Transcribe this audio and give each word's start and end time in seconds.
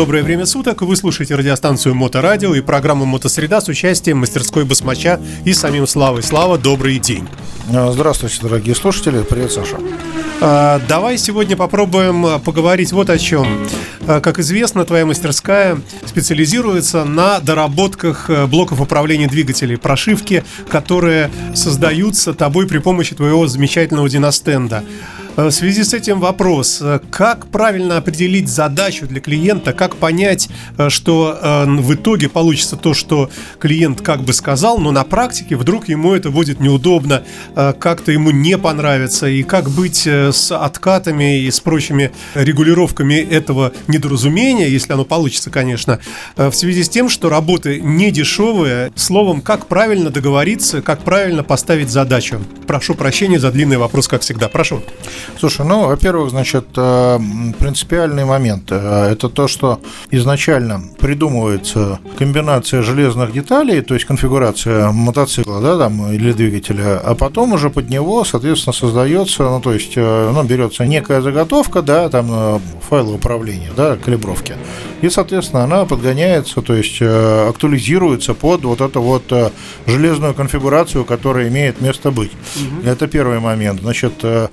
Доброе 0.00 0.22
время 0.22 0.46
суток. 0.46 0.80
Вы 0.80 0.96
слушаете 0.96 1.34
радиостанцию 1.34 1.94
Моторадио 1.94 2.54
и 2.54 2.62
программу 2.62 3.04
Мотосреда 3.04 3.60
с 3.60 3.68
участием 3.68 4.16
мастерской 4.16 4.64
Басмача 4.64 5.20
и 5.44 5.52
самим 5.52 5.86
Славой. 5.86 6.22
Слава, 6.22 6.56
добрый 6.56 6.98
день. 6.98 7.28
А, 7.70 7.92
Здравствуйте, 7.92 8.38
дорогие 8.40 8.74
слушатели. 8.74 9.22
Привет, 9.22 9.52
Саша. 9.52 9.76
А, 10.40 10.80
Давай 10.88 11.18
сегодня 11.18 11.54
попробуем 11.54 12.24
а, 12.24 12.38
поговорить 12.38 12.92
вот 12.92 13.10
о 13.10 13.18
чем. 13.18 13.68
Как 14.06 14.38
известно, 14.38 14.86
твоя 14.86 15.04
мастерская 15.04 15.78
специализируется 16.06 17.04
на 17.04 17.38
доработках 17.38 18.30
э, 18.30 18.46
блоков 18.46 18.80
управления 18.80 19.28
двигателей, 19.28 19.76
прошивки, 19.76 20.42
которые 20.70 21.30
создаются 21.54 22.32
тобой 22.32 22.66
при 22.66 22.78
помощи 22.78 23.14
твоего 23.14 23.46
замечательного 23.46 24.08
диностенда. 24.08 24.82
Э, 25.36 25.46
В 25.46 25.50
связи 25.50 25.84
с 25.84 25.94
этим 25.94 26.20
вопрос, 26.20 26.78
э, 26.80 27.00
как 27.10 27.46
правильно 27.46 27.96
определить 27.96 28.48
задачу 28.48 29.06
для 29.06 29.20
клиента, 29.20 29.72
как 29.72 29.96
понять, 29.96 30.48
э, 30.78 30.88
что 30.88 31.38
в 31.66 31.94
итоге 31.94 32.28
получится 32.28 32.76
то, 32.76 32.94
что 32.94 33.30
клиент 33.58 34.00
как 34.00 34.22
бы 34.22 34.32
сказал, 34.32 34.78
но 34.78 34.90
на 34.92 35.04
практике 35.04 35.56
вдруг 35.56 35.88
ему 35.88 36.14
это 36.14 36.30
будет 36.30 36.60
неудобно, 36.60 37.22
как-то 37.54 38.12
ему 38.12 38.30
не 38.30 38.58
понравится, 38.58 39.26
и 39.28 39.42
как 39.42 39.70
быть 39.70 40.06
с 40.06 40.52
откатами 40.52 41.40
и 41.40 41.50
с 41.50 41.60
прочими 41.60 42.12
регулировками 42.34 43.14
этого 43.14 43.72
недоразумения, 43.88 44.68
если 44.68 44.92
оно 44.92 45.04
получится, 45.04 45.50
конечно, 45.50 46.00
в 46.36 46.52
связи 46.52 46.82
с 46.82 46.88
тем, 46.88 47.08
что 47.08 47.28
работы 47.28 47.80
не 47.80 48.10
дешевые, 48.10 48.92
словом, 48.94 49.40
как 49.40 49.66
правильно 49.66 50.10
договориться, 50.10 50.82
как 50.82 51.02
правильно 51.02 51.42
поставить 51.42 51.90
задачу. 51.90 52.40
Прошу 52.66 52.94
прощения 52.94 53.38
за 53.38 53.50
длинный 53.50 53.78
вопрос, 53.78 54.08
как 54.08 54.22
всегда. 54.22 54.48
Прошу. 54.48 54.82
Слушай, 55.38 55.66
ну, 55.66 55.86
во-первых, 55.86 56.30
значит, 56.30 56.66
э, 56.76 57.18
принципиальный 57.58 58.24
момент 58.24 58.64
э,– 58.70 59.08
это 59.12 59.28
то, 59.28 59.48
что 59.48 59.80
изначально 60.10 60.82
придумывается 60.98 61.98
комбинация 62.18 62.82
железных 62.82 63.32
деталей, 63.32 63.80
то 63.80 63.94
есть 63.94 64.06
конфигурация 64.06 64.90
мотоцикла, 64.92 65.60
да, 65.60 65.78
там, 65.78 66.12
или 66.12 66.32
двигателя, 66.32 66.98
а 66.98 67.14
потом 67.14 67.52
уже 67.52 67.70
под 67.70 67.90
него, 67.90 68.24
соответственно, 68.24 68.72
создается, 68.72 69.44
ну, 69.44 69.60
то 69.60 69.72
есть, 69.72 69.92
э, 69.96 70.30
ну, 70.32 70.42
берется 70.42 70.84
некая 70.86 71.20
заготовка, 71.20 71.82
да, 71.82 72.08
там, 72.08 72.60
файла 72.88 73.14
управления, 73.14 73.70
да, 73.76 73.96
калибровки, 73.96 74.54
и, 75.00 75.08
соответственно, 75.08 75.64
она 75.64 75.84
подгоняется, 75.84 76.62
то 76.62 76.74
есть, 76.74 77.00
актуализируется 77.00 78.34
под 78.34 78.64
вот 78.64 78.80
эту 78.80 79.00
вот 79.00 79.24
железную 79.86 80.34
конфигурацию, 80.34 81.04
которая 81.04 81.48
имеет 81.48 81.80
место 81.80 82.10
быть. 82.10 82.32
Это 82.84 83.06
первый 83.06 83.40
момент. 83.40 83.80
Значит, 83.80 84.12
э, 84.22 84.48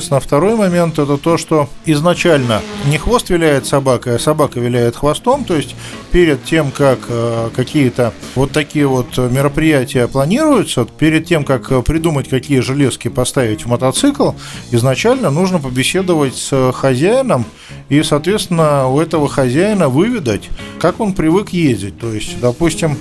соответственно, 0.00 0.20
второй 0.20 0.56
момент 0.56 0.98
это 0.98 1.18
то, 1.18 1.36
что 1.36 1.68
изначально 1.84 2.62
не 2.86 2.98
хвост 2.98 3.30
виляет 3.30 3.66
собака, 3.66 4.14
а 4.14 4.18
собака 4.18 4.58
виляет 4.58 4.96
хвостом, 4.96 5.44
то 5.44 5.54
есть 5.54 5.76
перед 6.10 6.42
тем, 6.44 6.70
как 6.70 6.98
э, 7.08 7.50
какие-то 7.54 8.12
вот 8.34 8.52
такие 8.52 8.86
вот 8.86 9.16
мероприятия 9.18 10.08
планируются, 10.08 10.84
перед 10.84 11.26
тем, 11.26 11.44
как 11.44 11.84
придумать, 11.84 12.28
какие 12.28 12.60
железки 12.60 13.08
поставить 13.08 13.64
в 13.64 13.68
мотоцикл, 13.68 14.32
изначально 14.70 15.30
нужно 15.30 15.58
побеседовать 15.58 16.36
с 16.36 16.72
хозяином 16.72 17.44
и, 17.88 18.02
соответственно, 18.02 18.88
у 18.88 19.00
этого 19.00 19.28
хозяина 19.28 19.88
выведать, 19.88 20.48
как 20.80 21.00
он 21.00 21.12
привык 21.12 21.50
ездить. 21.50 21.98
То 21.98 22.12
есть, 22.12 22.40
допустим, 22.40 22.96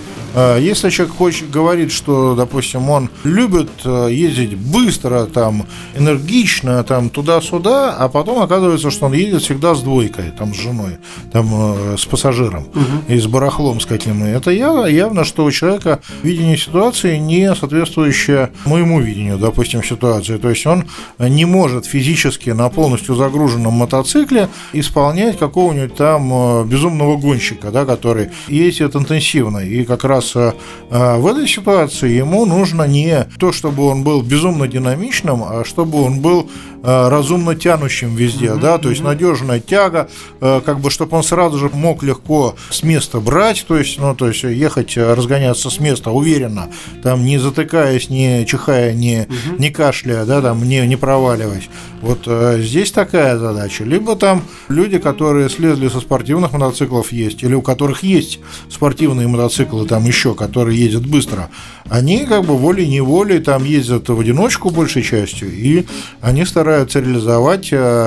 если 0.59 0.89
человек 0.89 1.15
хочет, 1.15 1.49
говорит, 1.49 1.91
что, 1.91 2.35
допустим, 2.35 2.89
он 2.89 3.09
любит 3.23 3.69
э, 3.85 4.09
ездить 4.11 4.55
быстро, 4.55 5.25
там, 5.25 5.65
энергично, 5.95 6.83
там, 6.83 7.09
туда-сюда, 7.09 7.95
а 7.97 8.09
потом 8.09 8.41
оказывается, 8.41 8.91
что 8.91 9.07
он 9.07 9.13
едет 9.13 9.41
всегда 9.41 9.75
с 9.75 9.81
двойкой, 9.81 10.31
там, 10.37 10.53
с 10.53 10.57
женой, 10.57 10.97
там, 11.31 11.47
э, 11.51 11.95
с 11.97 12.05
пассажиром 12.05 12.67
и 13.07 13.17
с 13.17 13.27
барахлом 13.27 13.79
с 13.79 13.85
каким-то. 13.85 14.25
Это 14.25 14.51
яв- 14.51 14.89
явно, 14.89 15.23
что 15.23 15.45
у 15.45 15.51
человека 15.51 15.99
видение 16.23 16.57
ситуации 16.57 17.17
не 17.17 17.53
соответствующее 17.55 18.51
моему 18.65 18.99
видению, 19.01 19.37
допустим, 19.37 19.83
ситуации. 19.83 20.37
То 20.37 20.49
есть 20.49 20.65
он 20.65 20.85
не 21.19 21.45
может 21.45 21.85
физически 21.85 22.49
на 22.51 22.69
полностью 22.69 23.15
загруженном 23.15 23.73
мотоцикле 23.73 24.49
исполнять 24.73 25.37
какого-нибудь 25.37 25.95
там 25.95 26.31
э, 26.33 26.65
безумного 26.65 27.17
гонщика, 27.17 27.71
да, 27.71 27.85
который 27.85 28.29
ездит 28.47 28.95
интенсивно. 28.95 29.59
И 29.59 29.83
как 29.83 30.03
раз 30.03 30.18
э, 30.35 30.53
э, 30.89 31.17
в 31.17 31.27
этой 31.27 31.47
ситуации 31.47 32.09
ему 32.09 32.45
нужно 32.45 32.83
не 32.83 33.25
то, 33.39 33.51
чтобы 33.51 33.85
он 33.87 34.03
был 34.03 34.21
безумно 34.21 34.67
динамичным, 34.67 35.43
а 35.43 35.63
чтобы 35.65 36.01
он 36.01 36.19
был 36.19 36.49
э, 36.83 37.07
разумно 37.09 37.55
тянущим 37.55 38.15
везде, 38.15 38.55
да, 38.55 38.77
то 38.77 38.89
есть 38.89 39.01
надежная 39.01 39.59
тяга, 39.59 40.09
э, 40.41 40.61
как 40.65 40.79
бы, 40.79 40.89
чтобы 40.89 41.17
он 41.17 41.23
сразу 41.23 41.57
же 41.57 41.69
мог 41.69 42.03
легко 42.03 42.55
с 42.69 42.83
места 42.83 43.19
брать, 43.19 43.65
то 43.67 43.77
есть, 43.77 43.99
ну, 43.99 44.15
то 44.15 44.27
есть 44.27 44.43
ехать, 44.43 44.97
разгоняться 44.97 45.69
с 45.69 45.79
места 45.79 46.11
уверенно, 46.11 46.69
там 47.03 47.23
не 47.25 47.37
затыкаясь, 47.37 48.09
не 48.09 48.45
чихая, 48.45 48.93
не, 48.93 49.27
не 49.57 49.69
кашляя, 49.69 50.25
да, 50.25 50.41
там 50.41 50.67
не, 50.67 50.85
не 50.87 50.95
проваливаясь. 50.95 51.69
Вот 52.01 52.27
здесь 52.59 52.91
такая 52.91 53.37
задача. 53.37 53.83
Либо 53.83 54.15
там 54.15 54.43
люди, 54.69 54.99
которые 54.99 55.49
слезли 55.49 55.89
со 55.89 55.99
спортивных 55.99 56.53
мотоциклов 56.53 57.11
есть, 57.11 57.43
или 57.43 57.53
у 57.55 57.61
которых 57.61 58.03
есть 58.03 58.39
спортивные 58.69 59.27
мотоциклы 59.27 59.85
там 59.85 60.05
еще, 60.09 60.35
которые 60.35 60.77
ездят 60.77 61.05
быстро, 61.05 61.49
они 61.89 62.25
как 62.25 62.45
бы 62.45 62.57
волей-неволей 62.57 63.39
там 63.39 63.63
ездят 63.63 64.09
в 64.09 64.19
одиночку 64.19 64.69
большей 64.69 65.03
частью, 65.03 65.51
и 65.51 65.85
они 66.21 66.45
стараются 66.45 66.99
реализовать 66.99 67.65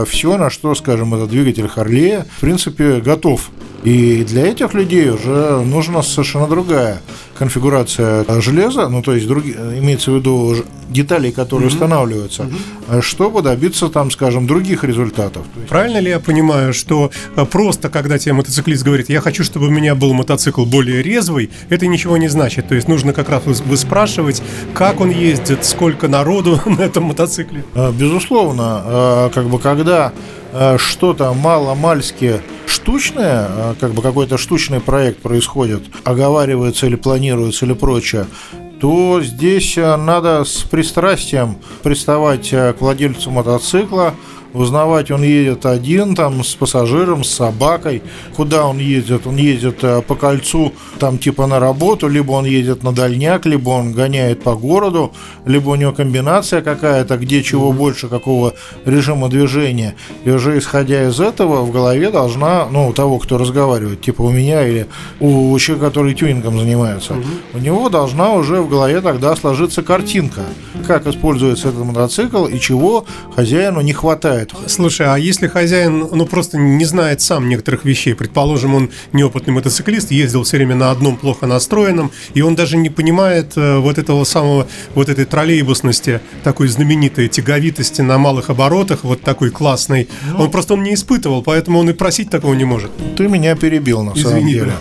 все, 0.09 0.37
на 0.37 0.51
что, 0.51 0.75
скажем, 0.75 1.15
этот 1.15 1.31
двигатель 1.31 1.69
Харлея, 1.69 2.27
в 2.37 2.41
принципе, 2.41 3.01
готов. 3.01 3.51
И 3.85 4.25
для 4.25 4.47
этих 4.47 4.75
людей 4.75 5.11
уже 5.11 5.61
нужна 5.65 6.03
совершенно 6.03 6.47
другая 6.47 7.03
конфигурация 7.37 8.25
железа, 8.41 8.89
ну 8.89 9.03
то 9.03 9.13
есть 9.15 9.27
други- 9.27 9.57
имеется 9.81 10.13
в 10.13 10.17
виду 10.17 10.55
деталей, 10.89 11.33
которые 11.33 11.69
устанавливаются, 11.69 12.49
э, 12.89 13.01
чтобы 13.01 13.43
добиться 13.43 13.89
там, 13.89 14.11
скажем, 14.13 14.47
других 14.47 14.85
результатов. 14.85 15.45
Правильно 15.69 15.99
ли 15.99 16.11
я 16.11 16.21
понимаю, 16.21 16.73
что 16.73 17.11
э, 17.35 17.45
просто 17.45 17.89
когда 17.89 18.19
тебе 18.19 18.35
мотоциклист 18.35 18.85
говорит, 18.85 19.09
я 19.09 19.21
хочу, 19.21 19.43
чтобы 19.43 19.67
у 19.67 19.71
меня 19.71 19.95
был 19.97 20.13
мотоцикл 20.13 20.65
более 20.65 21.03
резвый, 21.03 21.51
это 21.71 21.87
ничего 21.89 22.17
не 22.17 22.29
значит. 22.29 22.69
То 22.69 22.77
есть 22.77 22.87
нужно 22.87 23.13
как 23.13 23.29
раз 23.31 23.43
вы- 23.73 23.77
выспрашивать, 23.83 24.43
как 24.75 25.01
он 25.01 25.11
ездит, 25.11 25.65
сколько 25.65 26.09
народу 26.09 26.61
на 26.67 26.83
этом 26.83 27.05
мотоцикле. 27.05 27.65
Э, 27.75 27.91
Безусловно, 27.93 28.83
э, 28.85 29.31
как 29.35 29.47
бы 29.47 29.59
когда 29.59 30.13
э, 30.53 30.77
что-то 30.79 31.33
мало-мальски 31.33 32.41
штучное, 32.67 33.75
как 33.81 33.93
бы 33.93 34.03
какой-то 34.03 34.39
штучный 34.39 34.81
проект 34.81 35.21
происходит, 35.23 35.83
оговаривается 36.05 36.87
или 36.87 36.97
планируется 36.97 37.65
или 37.67 37.75
прочее, 37.75 38.27
то 38.81 39.21
здесь 39.23 39.77
надо 39.77 40.45
с 40.45 40.63
пристрастием 40.63 41.57
приставать 41.83 42.51
к 42.51 42.77
владельцу 42.81 43.31
мотоцикла, 43.31 44.15
узнавать, 44.53 45.11
он 45.11 45.23
едет 45.23 45.67
один, 45.67 46.15
там, 46.15 46.45
с 46.45 46.55
пассажиром, 46.55 47.25
с 47.25 47.31
собакой, 47.31 48.03
куда 48.37 48.67
он 48.67 48.79
ездит, 48.79 49.27
он 49.27 49.37
ездит 49.37 49.83
э, 49.83 50.03
по 50.03 50.15
кольцу, 50.15 50.73
там, 50.99 51.19
типа 51.19 51.47
на 51.47 51.59
работу, 51.61 52.09
либо 52.09 52.33
он 52.33 52.45
едет 52.45 52.83
на 52.83 52.93
дальняк, 52.93 53.47
либо 53.47 53.71
он 53.71 53.93
гоняет 53.93 54.43
по 54.43 54.55
городу, 54.55 55.13
либо 55.47 55.71
у 55.71 55.75
него 55.75 55.93
комбинация 55.93 56.63
какая-то, 56.63 57.17
где 57.17 57.43
чего 57.43 57.73
больше, 57.73 58.09
какого 58.09 58.55
режима 58.85 59.29
движения. 59.29 59.95
И 60.25 60.31
уже 60.31 60.59
исходя 60.59 61.09
из 61.09 61.21
этого, 61.21 61.63
в 61.63 61.73
голове 61.73 62.11
должна, 62.11 62.67
ну, 62.71 62.89
у 62.89 62.93
того, 62.93 63.19
кто 63.19 63.39
разговаривает, 63.39 64.01
типа 64.03 64.23
у 64.23 64.31
меня 64.31 64.67
или 64.67 64.87
у 65.21 65.59
человека, 65.59 65.87
который 65.87 66.15
тюнингом 66.15 66.59
занимается, 66.59 67.15
у 67.55 67.59
него 67.59 67.89
должна 67.89 68.33
уже 68.33 68.61
в 68.61 68.69
голове 68.69 69.01
тогда 69.01 69.35
сложиться 69.37 69.83
картинка, 69.83 70.43
как 70.87 71.07
используется 71.07 71.69
этот 71.69 71.85
мотоцикл 71.85 72.47
и 72.47 72.59
чего 72.59 73.05
хозяину 73.35 73.81
не 73.81 73.93
хватает. 73.93 74.42
Слушай, 74.67 75.07
а 75.07 75.17
если 75.17 75.47
хозяин, 75.49 76.09
ну, 76.13 76.27
просто 76.27 76.59
не 76.59 76.85
знает 76.85 77.21
сам 77.21 77.49
некоторых 77.49 77.85
вещей, 77.85 78.15
предположим, 78.15 78.75
он 78.75 78.91
неопытный 79.13 79.53
мотоциклист, 79.55 80.11
ездил 80.11 80.43
все 80.45 80.57
время 80.57 80.75
на 80.75 80.91
одном 80.91 81.17
плохо 81.17 81.47
настроенном, 81.47 82.11
и 82.35 82.43
он 82.43 82.55
даже 82.55 82.77
не 82.77 82.91
понимает 82.91 83.53
э, 83.57 83.79
вот 83.79 83.99
этого 83.99 84.25
самого, 84.25 84.67
вот 84.95 85.09
этой 85.09 85.25
троллейбусности, 85.25 86.21
такой 86.45 86.69
знаменитой 86.69 87.29
тяговитости 87.29 88.01
на 88.01 88.19
малых 88.19 88.51
оборотах, 88.51 89.05
вот 89.05 89.23
такой 89.23 89.51
классной, 89.51 90.09
он 90.39 90.51
просто 90.51 90.75
он 90.75 90.83
не 90.83 90.95
испытывал, 90.95 91.43
поэтому 91.43 91.79
он 91.81 91.91
и 91.91 91.93
просить 91.93 92.31
такого 92.31 92.55
не 92.55 92.65
может. 92.65 92.91
Ты 93.17 93.29
меня 93.29 93.55
перебил, 93.57 94.03
на 94.03 94.15
самом 94.17 94.39
Извини. 94.39 94.53
деле. 94.55 94.73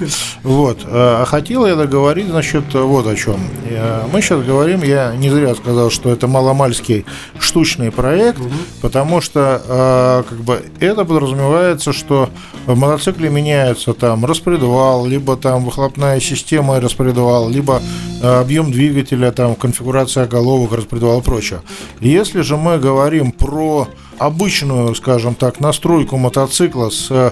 Вот. 0.44 0.80
А 0.86 1.25
хотел 1.25 1.66
я 1.66 1.75
договорить, 1.75 2.28
значит, 2.28 2.74
вот 2.74 3.08
о 3.08 3.16
чем. 3.16 3.40
Э, 3.69 4.04
Мы 4.12 4.22
сейчас 4.22 4.44
говорим, 4.46 4.84
я 4.84 5.13
не 5.16 5.30
зря 5.30 5.54
сказал, 5.56 5.90
что 5.90 6.12
это 6.12 6.28
маломальский 6.28 7.06
штучный 7.40 7.92
проект, 7.92 8.40
потому 8.81 9.22
что 9.22 9.50
э, 9.63 10.24
как 10.30 10.38
бы 10.39 10.62
это 10.80 11.03
подразумевается, 11.06 11.94
что 11.94 12.30
в 12.65 12.77
мотоцикле 12.77 13.30
меняется 13.30 13.94
там 13.94 14.25
распредвал, 14.25 15.06
либо 15.06 15.36
там 15.36 15.65
выхлопная 15.65 16.19
система 16.19 16.77
и 16.77 16.80
распредвал, 16.80 17.50
либо 17.50 17.81
э, 18.21 18.39
объем 18.39 18.71
двигателя, 18.71 19.31
там 19.31 19.56
конфигурация 19.56 20.27
головок, 20.27 20.74
распредвал 20.74 21.19
и 21.19 21.24
прочее. 21.24 21.62
Если 22.00 22.42
же 22.42 22.57
мы 22.57 22.77
говорим 22.77 23.31
про 23.31 23.88
обычную, 24.18 24.94
скажем 24.95 25.36
так, 25.36 25.59
настройку 25.59 26.18
мотоцикла 26.18 26.89
с 26.89 27.07
э, 27.09 27.31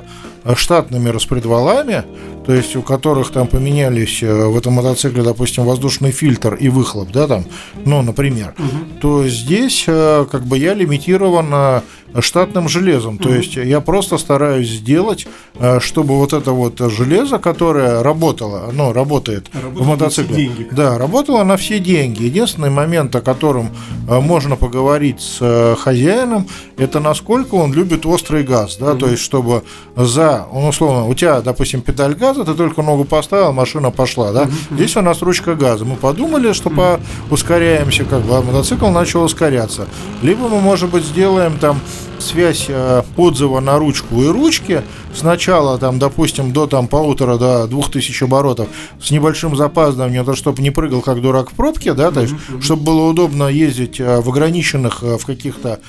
штатными 0.56 1.10
распредвалами, 1.10 2.04
то 2.50 2.56
есть 2.56 2.76
у 2.76 2.82
которых 2.82 3.30
там 3.32 3.46
поменялись 3.46 4.24
э, 4.24 4.46
в 4.48 4.58
этом 4.58 4.74
мотоцикле, 4.74 5.22
допустим, 5.22 5.66
воздушный 5.66 6.12
фильтр 6.12 6.56
и 6.56 6.68
выхлоп, 6.68 7.12
да, 7.12 7.28
там, 7.28 7.46
ну, 7.86 8.02
например, 8.02 8.56
угу. 8.58 9.00
то 9.00 9.28
здесь 9.28 9.84
э, 9.86 10.26
как 10.32 10.46
бы 10.46 10.58
я 10.58 10.74
лимитирован 10.74 11.84
штатным 12.18 12.68
железом. 12.68 13.20
То 13.20 13.30
есть 13.32 13.56
я 13.56 13.82
просто 13.82 14.18
стараюсь 14.18 14.68
сделать, 14.68 15.28
э, 15.60 15.80
чтобы 15.80 16.18
вот 16.18 16.34
это 16.34 16.52
вот 16.52 16.80
железо, 16.80 17.38
которое 17.38 18.02
работало, 18.02 18.72
ну, 18.74 18.94
работает 18.94 19.48
работало 19.54 19.84
в 19.84 19.88
мотоцикле. 19.88 20.36
Деньги. 20.36 20.68
Да, 20.72 20.98
работало 20.98 21.44
на 21.44 21.56
все 21.56 21.78
деньги. 21.78 22.24
Единственный 22.24 22.72
момент, 22.72 23.16
о 23.16 23.22
котором 23.22 23.70
можно 24.08 24.56
поговорить 24.56 25.22
с 25.22 25.78
хозяином, 25.80 26.48
это 26.78 27.00
насколько 27.00 27.54
он 27.54 27.74
любит 27.74 28.08
острый 28.08 28.44
газ, 28.44 28.78
да, 28.78 28.94
mm 28.94 29.00
то 29.00 29.08
есть 29.08 29.22
чтобы 29.22 29.64
за, 29.96 30.48
ну, 30.52 30.68
условно, 30.68 31.06
у 31.06 31.14
тебя, 31.14 31.42
допустим, 31.42 31.82
педаль 31.82 32.16
газа, 32.16 32.39
ты 32.46 32.54
только 32.54 32.82
ногу 32.82 33.06
поставил, 33.06 33.54
машина 33.54 33.92
пошла, 33.92 34.32
да, 34.32 34.50
здесь 34.72 34.96
у 34.96 35.02
нас 35.02 35.22
ручка 35.22 35.56
газа. 35.56 35.86
Мы 35.86 35.96
подумали, 35.96 36.54
что 36.54 36.70
mm 36.70 37.00
ускоряемся, 37.30 38.06
как 38.06 38.22
бы, 38.22 38.36
а 38.36 38.42
мотоцикл 38.42 38.88
начал 38.90 39.24
ускоряться. 39.24 39.88
Либо 40.22 40.48
мы, 40.48 40.60
может 40.60 40.90
быть, 40.90 41.04
сделаем 41.04 41.58
там 41.60 41.80
связь 42.20 42.66
э, 42.68 43.04
отзыва 43.18 43.60
на 43.60 43.78
ручку 43.78 44.22
и 44.22 44.28
ручки 44.28 44.84
сначала 45.14 45.78
там, 45.78 46.00
допустим, 46.00 46.54
до 46.54 46.68
там 46.68 46.88
полутора 46.88 47.38
до 47.38 47.68
двух 47.68 47.92
тысяч 47.92 48.22
оборотов 48.22 48.68
с 49.02 49.12
небольшим 49.12 49.56
запаздыванием, 49.56 50.26
то 50.26 50.36
чтобы 50.36 50.62
не 50.62 50.72
прыгал 50.72 51.02
как 51.02 51.22
дурак 51.22 51.52
в 51.52 51.54
пробке, 51.54 51.94
да, 51.94 52.12
то 52.12 52.22
есть, 52.22 52.34
mm-hmm. 52.34 52.62
чтобы 52.62 52.84
было 52.84 53.10
удобно 53.10 53.48
ездить 53.48 54.00
э, 54.00 54.22
в 54.22 54.30
ограниченных 54.30 55.04
э, 55.04 55.18
в 55.18 55.26
каких-то 55.26 55.80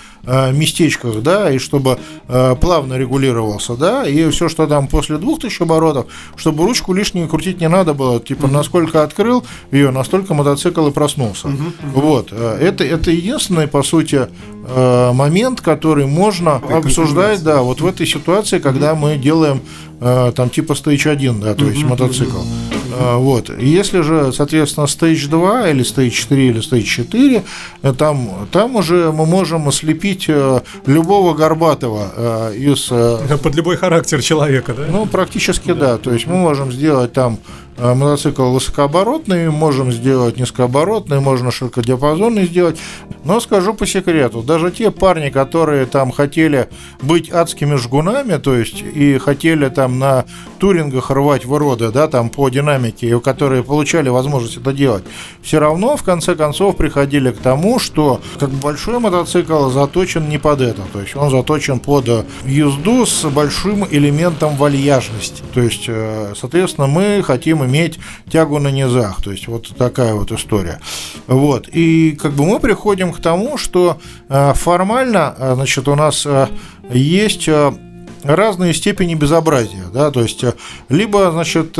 местечках, 0.53 1.23
да, 1.23 1.51
и 1.51 1.57
чтобы 1.57 1.99
плавно 2.61 2.99
регулировался, 2.99 3.75
да, 3.75 4.07
и 4.07 4.29
все, 4.29 4.51
что 4.51 4.67
там 4.67 4.87
после 4.87 5.17
двух 5.17 5.41
тысяч 5.41 5.63
оборотов, 5.63 6.09
чтобы 6.37 6.65
ручку 6.65 6.93
лишнюю 6.93 7.27
крутить 7.27 7.59
не 7.59 7.71
надо 7.71 7.95
было, 7.95 8.21
типа, 8.21 8.45
mm-hmm. 8.45 8.53
насколько 8.53 9.03
открыл 9.03 9.47
ее, 9.73 9.91
настолько 9.91 10.35
мотоцикл 10.35 10.87
и 10.89 10.91
проснулся. 10.91 11.49
Mm-hmm. 11.49 11.73
Вот, 11.95 12.33
это, 12.33 12.85
это 12.85 13.11
единственный, 13.11 13.67
по 13.67 13.83
сути, 13.83 14.29
момент, 15.15 15.63
который 15.63 16.07
можно 16.21 16.57
обсуждать, 16.57 17.43
да, 17.43 17.63
вот 17.63 17.81
в 17.81 17.87
этой 17.87 18.07
ситуации, 18.07 18.59
когда 18.59 18.95
мы 18.95 19.17
делаем 19.17 19.63
э, 20.01 20.33
там 20.37 20.51
типа 20.51 20.73
Stage 20.73 21.09
1, 21.11 21.41
да, 21.41 21.55
то 21.55 21.65
есть 21.65 21.83
мотоцикл. 21.83 22.41
Э, 22.99 23.17
вот. 23.17 23.51
Если 23.59 24.03
же, 24.03 24.31
соответственно, 24.33 24.85
Stage 24.85 25.29
2 25.29 25.71
или 25.71 25.83
Stage 25.83 26.11
4 26.11 26.49
или 26.49 26.61
Stage 26.61 26.83
4, 26.83 27.43
э, 27.83 27.95
там, 27.95 28.31
там 28.53 28.77
уже 28.77 29.13
мы 29.13 29.25
можем 29.25 29.69
ослепить 29.69 30.29
любого 30.87 31.35
горбатого 31.35 32.53
из... 32.53 32.89
Под 33.43 33.55
любой 33.55 33.77
характер 33.77 34.21
человека, 34.21 34.75
да? 34.75 34.87
Ну, 34.91 35.07
практически 35.07 35.73
да. 35.73 35.93
да. 35.93 35.99
То 35.99 36.13
есть 36.13 36.27
мы 36.27 36.37
можем 36.37 36.71
сделать 36.71 37.13
там 37.15 37.39
мотоцикл 37.81 38.53
высокооборотный, 38.53 39.51
можем 39.51 39.93
сделать 39.93 40.37
низкооборотный, 40.37 41.21
можно 41.21 41.51
широкодиапазонный 41.51 42.47
сделать. 42.47 42.79
Но 43.25 43.41
скажу 43.41 43.75
по 43.75 43.87
секрету, 43.87 44.43
даже 44.43 44.71
те 44.71 44.91
парни, 44.91 45.31
которые 45.31 45.87
там 45.87 46.11
хотели 46.11 46.69
быть 47.03 47.31
адскими 47.31 47.77
жгунами, 47.77 48.37
то 48.37 48.55
есть 48.55 48.83
и 48.83 49.19
хотели 49.19 49.69
там 49.69 49.99
на 49.99 50.25
турингах 50.59 51.11
рвать 51.11 51.45
выроды, 51.45 51.91
да, 51.91 52.09
там 52.09 52.29
по 52.31 52.49
динамике, 52.49 53.09
и 53.09 53.21
которые 53.21 53.63
получали 53.63 54.09
возможность 54.09 54.57
это 54.57 54.73
делать, 54.73 55.05
все 55.43 55.59
равно 55.59 55.97
в 55.97 56.03
конце 56.03 56.35
концов 56.35 56.77
приходили 56.77 57.31
к 57.31 57.39
тому, 57.39 57.79
что 57.79 58.21
как 58.39 58.51
большой 58.51 58.99
мотоцикл 58.99 59.71
заточен 59.71 60.29
не 60.29 60.39
под 60.39 60.61
это, 60.61 60.83
то 60.93 61.01
есть 61.01 61.17
он 61.17 61.31
заточен 61.31 61.79
под 61.79 62.27
езду 62.45 63.07
с 63.07 63.25
большим 63.29 63.87
элементом 63.91 64.57
вальяжности. 64.57 65.43
То 65.55 65.61
есть, 65.61 65.85
э, 65.89 66.35
соответственно, 66.37 66.87
мы 66.87 67.23
хотим 67.25 67.65
иметь 67.65 67.70
тягу 68.29 68.59
на 68.59 68.69
низах. 68.69 69.23
То 69.23 69.33
есть 69.33 69.49
вот 69.49 69.69
такая 69.77 70.15
вот 70.15 70.33
история. 70.33 70.81
Вот. 71.27 71.69
И 71.69 72.13
как 72.21 72.33
бы 72.33 72.45
мы 72.45 72.61
приходим 72.61 73.13
к 73.13 73.21
тому, 73.21 73.57
что 73.59 73.99
э, 74.29 74.53
формально, 74.55 75.35
э, 75.37 75.55
значит, 75.55 75.89
у 75.89 75.95
нас 75.95 76.27
э, 76.27 76.49
есть 76.93 77.49
разные 78.25 78.75
степени 78.75 79.15
безобразия, 79.15 79.85
да, 79.93 80.11
то 80.11 80.23
есть 80.23 80.45
либо, 80.89 81.31
значит, 81.31 81.79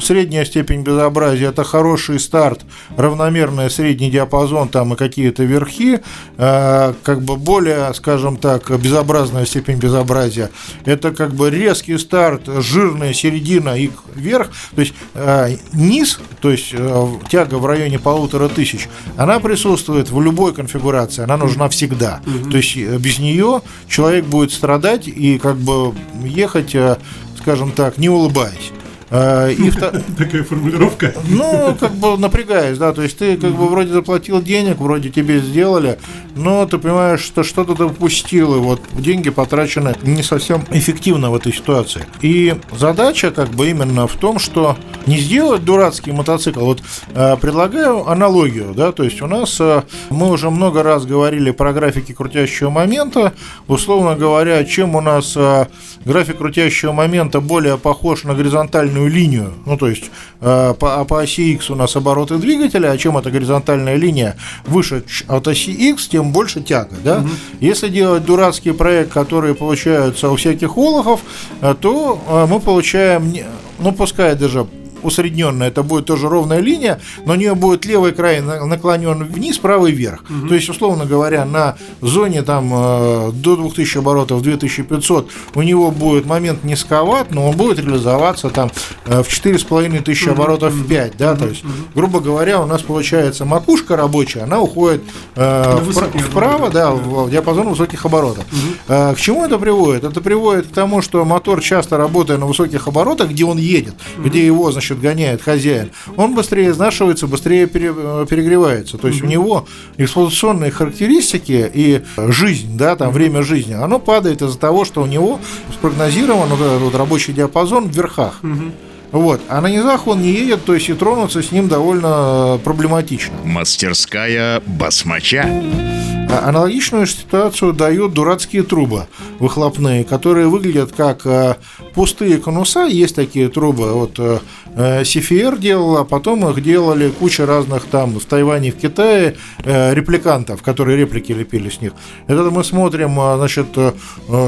средняя 0.00 0.44
степень 0.44 0.82
безобразия 0.82 1.48
это 1.48 1.64
хороший 1.64 2.18
старт, 2.18 2.60
равномерный 2.96 3.70
средний 3.70 4.10
диапазон 4.10 4.68
там 4.68 4.94
и 4.94 4.96
какие-то 4.96 5.44
верхи, 5.44 6.00
э, 6.36 6.94
как 7.02 7.22
бы 7.22 7.36
более, 7.36 7.92
скажем 7.94 8.36
так, 8.36 8.70
безобразная 8.80 9.46
степень 9.46 9.78
безобразия 9.78 10.50
это 10.84 11.12
как 11.12 11.34
бы 11.34 11.50
резкий 11.50 11.98
старт, 11.98 12.42
жирная 12.46 13.12
середина 13.12 13.76
и 13.78 13.90
верх, 14.14 14.50
то 14.74 14.80
есть 14.80 14.94
э, 15.14 15.56
низ, 15.72 16.18
то 16.40 16.50
есть 16.50 16.70
э, 16.72 17.08
тяга 17.28 17.56
в 17.56 17.66
районе 17.66 17.98
полутора 17.98 18.48
тысяч, 18.48 18.88
она 19.16 19.40
присутствует 19.40 20.10
в 20.10 20.20
любой 20.20 20.54
конфигурации, 20.54 21.22
она 21.22 21.36
нужна 21.36 21.68
всегда, 21.68 22.20
то 22.50 22.56
есть 22.56 22.76
э, 22.76 22.98
без 22.98 23.18
нее 23.18 23.62
человек 23.88 24.24
будет 24.26 24.52
страдать 24.52 25.08
и 25.08 25.38
как 25.42 25.56
бы 25.56 25.92
ехать, 26.24 26.74
э, 26.74 26.96
скажем 27.38 27.72
так, 27.72 27.98
не 27.98 28.08
улыбаясь. 28.08 28.70
И 29.12 29.70
Такая 30.18 30.42
формулировка. 30.42 31.14
Ну, 31.28 31.76
как 31.78 31.92
бы 31.92 32.16
напрягаясь, 32.16 32.78
да, 32.78 32.92
то 32.92 33.02
есть 33.02 33.18
ты 33.18 33.36
как 33.36 33.52
бы 33.52 33.68
вроде 33.68 33.92
заплатил 33.92 34.40
денег, 34.40 34.78
вроде 34.78 35.10
тебе 35.10 35.40
сделали, 35.40 35.98
но 36.34 36.64
ты 36.66 36.78
понимаешь, 36.78 37.20
что 37.20 37.42
что-то 37.42 37.74
ты 37.74 37.84
упустил, 37.84 38.54
и 38.56 38.58
вот 38.58 38.80
деньги 38.94 39.30
потрачены 39.30 39.94
не 40.02 40.22
совсем 40.22 40.64
эффективно 40.70 41.30
в 41.30 41.34
этой 41.34 41.52
ситуации. 41.52 42.06
И 42.22 42.54
задача 42.72 43.30
как 43.30 43.50
бы 43.50 43.68
именно 43.68 44.06
в 44.06 44.16
том, 44.16 44.38
что 44.38 44.76
не 45.06 45.18
сделать 45.18 45.64
дурацкий 45.64 46.12
мотоцикл. 46.12 46.60
Вот 46.60 46.82
э, 47.14 47.36
предлагаю 47.36 48.08
аналогию, 48.08 48.72
да, 48.74 48.92
то 48.92 49.02
есть 49.02 49.20
у 49.20 49.26
нас 49.26 49.60
э, 49.60 49.82
мы 50.10 50.30
уже 50.30 50.50
много 50.50 50.82
раз 50.82 51.04
говорили 51.04 51.50
про 51.50 51.72
графики 51.72 52.12
крутящего 52.12 52.70
момента, 52.70 53.32
условно 53.68 54.16
говоря, 54.16 54.64
чем 54.64 54.94
у 54.94 55.00
нас 55.00 55.34
э, 55.36 55.66
график 56.04 56.38
крутящего 56.38 56.92
момента 56.92 57.40
более 57.40 57.76
похож 57.76 58.24
на 58.24 58.34
горизонтальную 58.34 59.01
горизонтальную 59.02 59.10
линию, 59.10 59.52
ну 59.66 59.76
то 59.76 59.88
есть 59.88 60.10
э, 60.40 60.74
по, 60.78 61.00
а 61.00 61.04
по 61.04 61.20
оси 61.20 61.52
X 61.52 61.70
у 61.70 61.74
нас 61.74 61.96
обороты 61.96 62.36
двигателя, 62.36 62.90
а 62.90 62.98
чем 62.98 63.16
эта 63.16 63.30
горизонтальная 63.30 63.96
линия 63.96 64.36
выше 64.66 65.04
от 65.28 65.48
оси 65.48 65.70
X, 65.70 66.08
тем 66.08 66.32
больше 66.32 66.60
тяга, 66.60 66.96
да. 67.04 67.18
Угу. 67.18 67.28
Если 67.60 67.88
делать 67.88 68.24
дурацкий 68.24 68.72
проект, 68.72 69.12
которые 69.12 69.54
получаются 69.54 70.30
у 70.30 70.36
всяких 70.36 70.76
олохов, 70.76 71.20
э, 71.60 71.74
то 71.80 72.20
э, 72.28 72.46
мы 72.46 72.60
получаем, 72.60 73.32
ну 73.78 73.92
пускай 73.92 74.34
даже 74.34 74.66
усредненная, 75.02 75.68
это 75.68 75.82
будет 75.82 76.06
тоже 76.06 76.28
ровная 76.28 76.60
линия, 76.60 77.00
но 77.24 77.32
у 77.32 77.36
нее 77.36 77.54
будет 77.54 77.84
левый 77.84 78.12
край 78.12 78.40
наклонен 78.40 79.24
вниз, 79.24 79.58
правый 79.58 79.92
вверх. 79.92 80.24
Угу. 80.28 80.48
То 80.48 80.54
есть, 80.54 80.68
условно 80.68 81.04
говоря, 81.04 81.44
на 81.44 81.76
зоне 82.00 82.42
там 82.42 82.70
э, 82.72 83.30
до 83.32 83.56
2000 83.56 83.98
оборотов, 83.98 84.42
2500 84.42 85.30
у 85.54 85.62
него 85.62 85.90
будет 85.90 86.26
момент 86.26 86.64
низковат, 86.64 87.32
но 87.32 87.48
он 87.48 87.56
будет 87.56 87.78
реализоваться 87.78 88.50
там 88.50 88.70
э, 89.06 89.22
в 89.22 89.28
4500 89.28 90.04
тысячи 90.04 90.28
угу. 90.28 90.32
оборотов 90.32 90.72
в 90.72 90.86
5, 90.86 91.16
да, 91.16 91.32
угу. 91.32 91.40
то 91.40 91.48
есть, 91.48 91.64
грубо 91.94 92.20
говоря, 92.20 92.60
у 92.60 92.66
нас 92.66 92.82
получается 92.82 93.44
макушка 93.44 93.96
рабочая, 93.96 94.42
она 94.42 94.60
уходит 94.60 95.02
э, 95.36 95.80
впра- 95.80 96.18
вправо, 96.18 96.70
да, 96.70 96.92
в 96.92 97.30
диапазон 97.30 97.68
высоких 97.68 98.04
оборотов. 98.04 98.44
Угу. 98.44 99.14
К 99.14 99.16
чему 99.18 99.44
это 99.44 99.58
приводит? 99.58 100.04
Это 100.04 100.20
приводит 100.20 100.66
к 100.66 100.72
тому, 100.72 101.02
что 101.02 101.24
мотор 101.24 101.60
часто 101.60 101.96
работая 101.96 102.38
на 102.38 102.46
высоких 102.46 102.88
оборотах, 102.88 103.30
где 103.30 103.44
он 103.44 103.58
едет, 103.58 103.94
угу. 104.16 104.28
где 104.28 104.44
его, 104.44 104.70
значит, 104.72 104.91
значит, 104.92 105.00
гоняет 105.00 105.42
хозяин, 105.42 105.90
он 106.16 106.34
быстрее 106.34 106.70
изнашивается, 106.70 107.26
быстрее 107.26 107.64
э, 107.64 108.26
перегревается. 108.28 108.98
То 108.98 109.08
есть 109.08 109.20
угу. 109.20 109.28
у 109.28 109.30
него 109.30 109.66
эксплуатационные 109.96 110.70
характеристики 110.70 111.70
и 111.72 112.02
жизнь, 112.16 112.76
да, 112.76 112.96
там 112.96 113.08
угу. 113.08 113.16
время 113.16 113.42
жизни, 113.42 113.74
оно 113.74 113.98
падает 113.98 114.42
из-за 114.42 114.58
того, 114.58 114.84
что 114.84 115.02
у 115.02 115.06
него 115.06 115.40
спрогнозирован 115.72 116.48
вот 116.48 116.60
этот 116.60 116.82
вот 116.82 116.94
рабочий 116.94 117.32
диапазон 117.32 117.88
в 117.88 117.96
верхах. 117.96 118.40
Угу. 118.42 118.72
Вот. 119.12 119.42
А 119.48 119.60
на 119.60 119.68
низах 119.68 120.06
он 120.06 120.22
не 120.22 120.30
едет, 120.30 120.64
то 120.64 120.74
есть 120.74 120.88
и 120.88 120.94
тронуться 120.94 121.42
с 121.42 121.52
ним 121.52 121.68
довольно 121.68 122.58
проблематично. 122.64 123.34
Мастерская 123.44 124.62
басмача. 124.66 126.01
А 126.32 126.48
Аналогичную 126.48 127.06
ситуацию 127.06 127.74
дают 127.74 128.14
дурацкие 128.14 128.62
трубы 128.62 129.06
выхлопные, 129.38 130.02
которые 130.02 130.48
выглядят 130.48 130.92
как 130.92 131.26
э, 131.26 131.56
пустые 131.94 132.38
конуса. 132.38 132.86
Есть 132.86 133.16
такие 133.16 133.50
трубы, 133.50 133.92
вот 133.92 134.14
э, 134.18 134.38
э, 134.74 135.02
CFR 135.02 135.58
делала, 135.58 136.00
а 136.00 136.04
потом 136.04 136.48
их 136.48 136.62
делали 136.62 137.10
куча 137.10 137.44
разных 137.44 137.84
там 137.84 138.18
в 138.18 138.24
Тайване, 138.24 138.72
в 138.72 138.76
Китае 138.76 139.36
репликантов, 139.62 140.62
которые 140.62 140.96
реплики 140.96 141.32
лепили 141.32 141.68
с 141.68 141.82
них. 141.82 141.92
Это 142.28 142.50
мы 142.50 142.64
смотрим, 142.64 143.14
значит, 143.36 143.66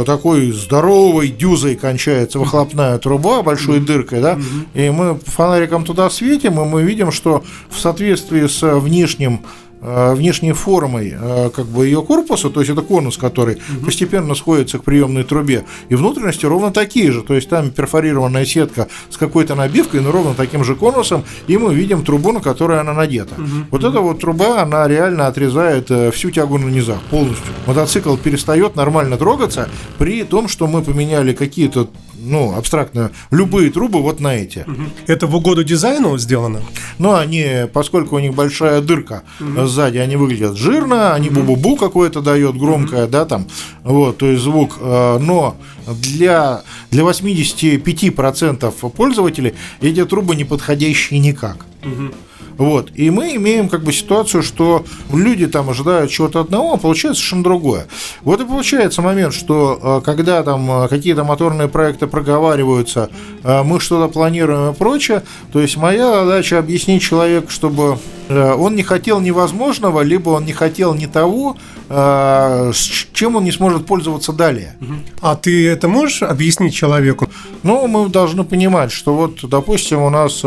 такой 0.06 0.52
здоровой 0.52 1.28
дюзой 1.28 1.76
кончается 1.76 2.38
выхлопная 2.38 2.98
труба, 2.98 3.42
большой 3.42 3.80
дыркой, 3.80 4.22
да, 4.22 4.38
и 4.72 4.88
мы 4.88 5.18
фонариком 5.26 5.84
туда 5.84 6.08
светим, 6.08 6.60
и 6.60 6.64
мы 6.64 6.82
видим, 6.82 7.12
что 7.12 7.44
в 7.68 7.78
соответствии 7.78 8.46
с 8.46 8.62
внешним 8.62 9.40
Э, 9.40 9.63
внешней 9.84 10.52
формой 10.52 11.14
э, 11.14 11.50
как 11.54 11.66
бы 11.66 11.84
ее 11.86 12.02
корпуса, 12.02 12.48
то 12.48 12.60
есть 12.60 12.72
это 12.72 12.82
конус, 12.82 13.18
который 13.18 13.56
угу. 13.56 13.86
постепенно 13.86 14.34
сходится 14.34 14.78
к 14.78 14.84
приемной 14.84 15.24
трубе, 15.24 15.64
и 15.90 15.94
внутренности 15.94 16.46
ровно 16.46 16.72
такие 16.72 17.12
же, 17.12 17.22
то 17.22 17.34
есть 17.34 17.48
там 17.48 17.70
перфорированная 17.70 18.46
сетка 18.46 18.88
с 19.10 19.16
какой-то 19.16 19.54
набивкой, 19.54 20.00
но 20.00 20.10
ровно 20.10 20.34
таким 20.34 20.64
же 20.64 20.74
конусом, 20.74 21.24
и 21.46 21.58
мы 21.58 21.74
видим 21.74 22.04
трубу, 22.04 22.32
на 22.32 22.40
которой 22.40 22.80
она 22.80 22.94
надета. 22.94 23.34
Угу. 23.34 23.66
Вот 23.72 23.84
эта 23.84 24.00
вот 24.00 24.20
труба, 24.20 24.62
она 24.62 24.88
реально 24.88 25.26
отрезает 25.26 25.90
э, 25.90 26.10
всю 26.10 26.30
тягу 26.30 26.58
на 26.58 26.68
низах 26.68 27.02
полностью. 27.10 27.52
Мотоцикл 27.66 28.16
перестает 28.16 28.76
нормально 28.76 29.18
трогаться 29.18 29.68
при 29.98 30.24
том, 30.24 30.48
что 30.48 30.66
мы 30.66 30.82
поменяли 30.82 31.34
какие-то 31.34 31.88
ну, 32.24 32.56
абстрактно, 32.56 33.10
любые 33.30 33.70
трубы 33.70 34.02
вот 34.02 34.20
на 34.20 34.34
эти. 34.34 34.66
Это 35.06 35.26
в 35.26 35.36
угоду 35.36 35.64
дизайну 35.64 36.18
сделано? 36.18 36.60
Ну, 36.98 37.14
они, 37.14 37.66
поскольку 37.72 38.16
у 38.16 38.18
них 38.18 38.34
большая 38.34 38.80
дырка 38.80 39.22
угу. 39.40 39.66
сзади, 39.66 39.98
они 39.98 40.16
выглядят 40.16 40.56
жирно, 40.56 41.14
они 41.14 41.28
угу. 41.28 41.40
бу-бу-бу 41.40 41.76
какое-то 41.76 42.20
дает, 42.20 42.56
громкое, 42.56 43.04
угу. 43.04 43.12
да, 43.12 43.24
там, 43.24 43.46
вот, 43.82 44.18
то 44.18 44.26
есть 44.26 44.42
звук, 44.42 44.78
э, 44.80 45.18
но 45.20 45.56
для, 45.86 46.62
для 46.90 47.02
85% 47.02 48.90
пользователей 48.90 49.54
эти 49.80 50.04
трубы 50.04 50.36
не 50.36 50.44
подходящие 50.44 51.20
никак. 51.20 51.66
Угу. 51.82 52.14
Вот. 52.56 52.90
И 52.94 53.10
мы 53.10 53.34
имеем 53.36 53.68
как 53.68 53.82
бы 53.82 53.92
ситуацию, 53.92 54.42
что 54.42 54.84
люди 55.12 55.46
там 55.46 55.70
ожидают 55.70 56.10
чего-то 56.10 56.40
одного, 56.40 56.74
а 56.74 56.76
получается 56.76 57.20
совершенно 57.20 57.44
другое. 57.44 57.86
Вот 58.22 58.40
и 58.40 58.44
получается 58.44 59.02
момент, 59.02 59.34
что 59.34 60.00
э, 60.00 60.04
когда 60.04 60.42
там 60.42 60.84
э, 60.84 60.88
какие-то 60.88 61.24
моторные 61.24 61.68
проекты 61.68 62.06
проговариваются, 62.06 63.10
э, 63.42 63.62
мы 63.62 63.80
что-то 63.80 64.12
планируем 64.12 64.72
и 64.72 64.74
прочее, 64.74 65.22
то 65.52 65.60
есть 65.60 65.76
моя 65.76 66.24
задача 66.24 66.58
объяснить 66.58 67.02
человеку, 67.02 67.50
чтобы 67.50 67.98
он 68.28 68.74
не 68.74 68.82
хотел 68.82 69.20
невозможного, 69.20 70.00
либо 70.00 70.30
он 70.30 70.46
не 70.46 70.54
хотел 70.54 70.94
не 70.94 71.06
того, 71.06 71.58
с 71.88 73.06
чем 73.12 73.36
он 73.36 73.44
не 73.44 73.52
сможет 73.52 73.86
пользоваться 73.86 74.32
далее. 74.32 74.76
А 75.20 75.36
ты 75.36 75.68
это 75.68 75.88
можешь 75.88 76.22
объяснить 76.22 76.74
человеку? 76.74 77.28
Ну, 77.62 77.86
мы 77.86 78.08
должны 78.08 78.44
понимать, 78.44 78.90
что 78.92 79.14
вот, 79.14 79.48
допустим, 79.48 80.02
у 80.02 80.10
нас 80.10 80.42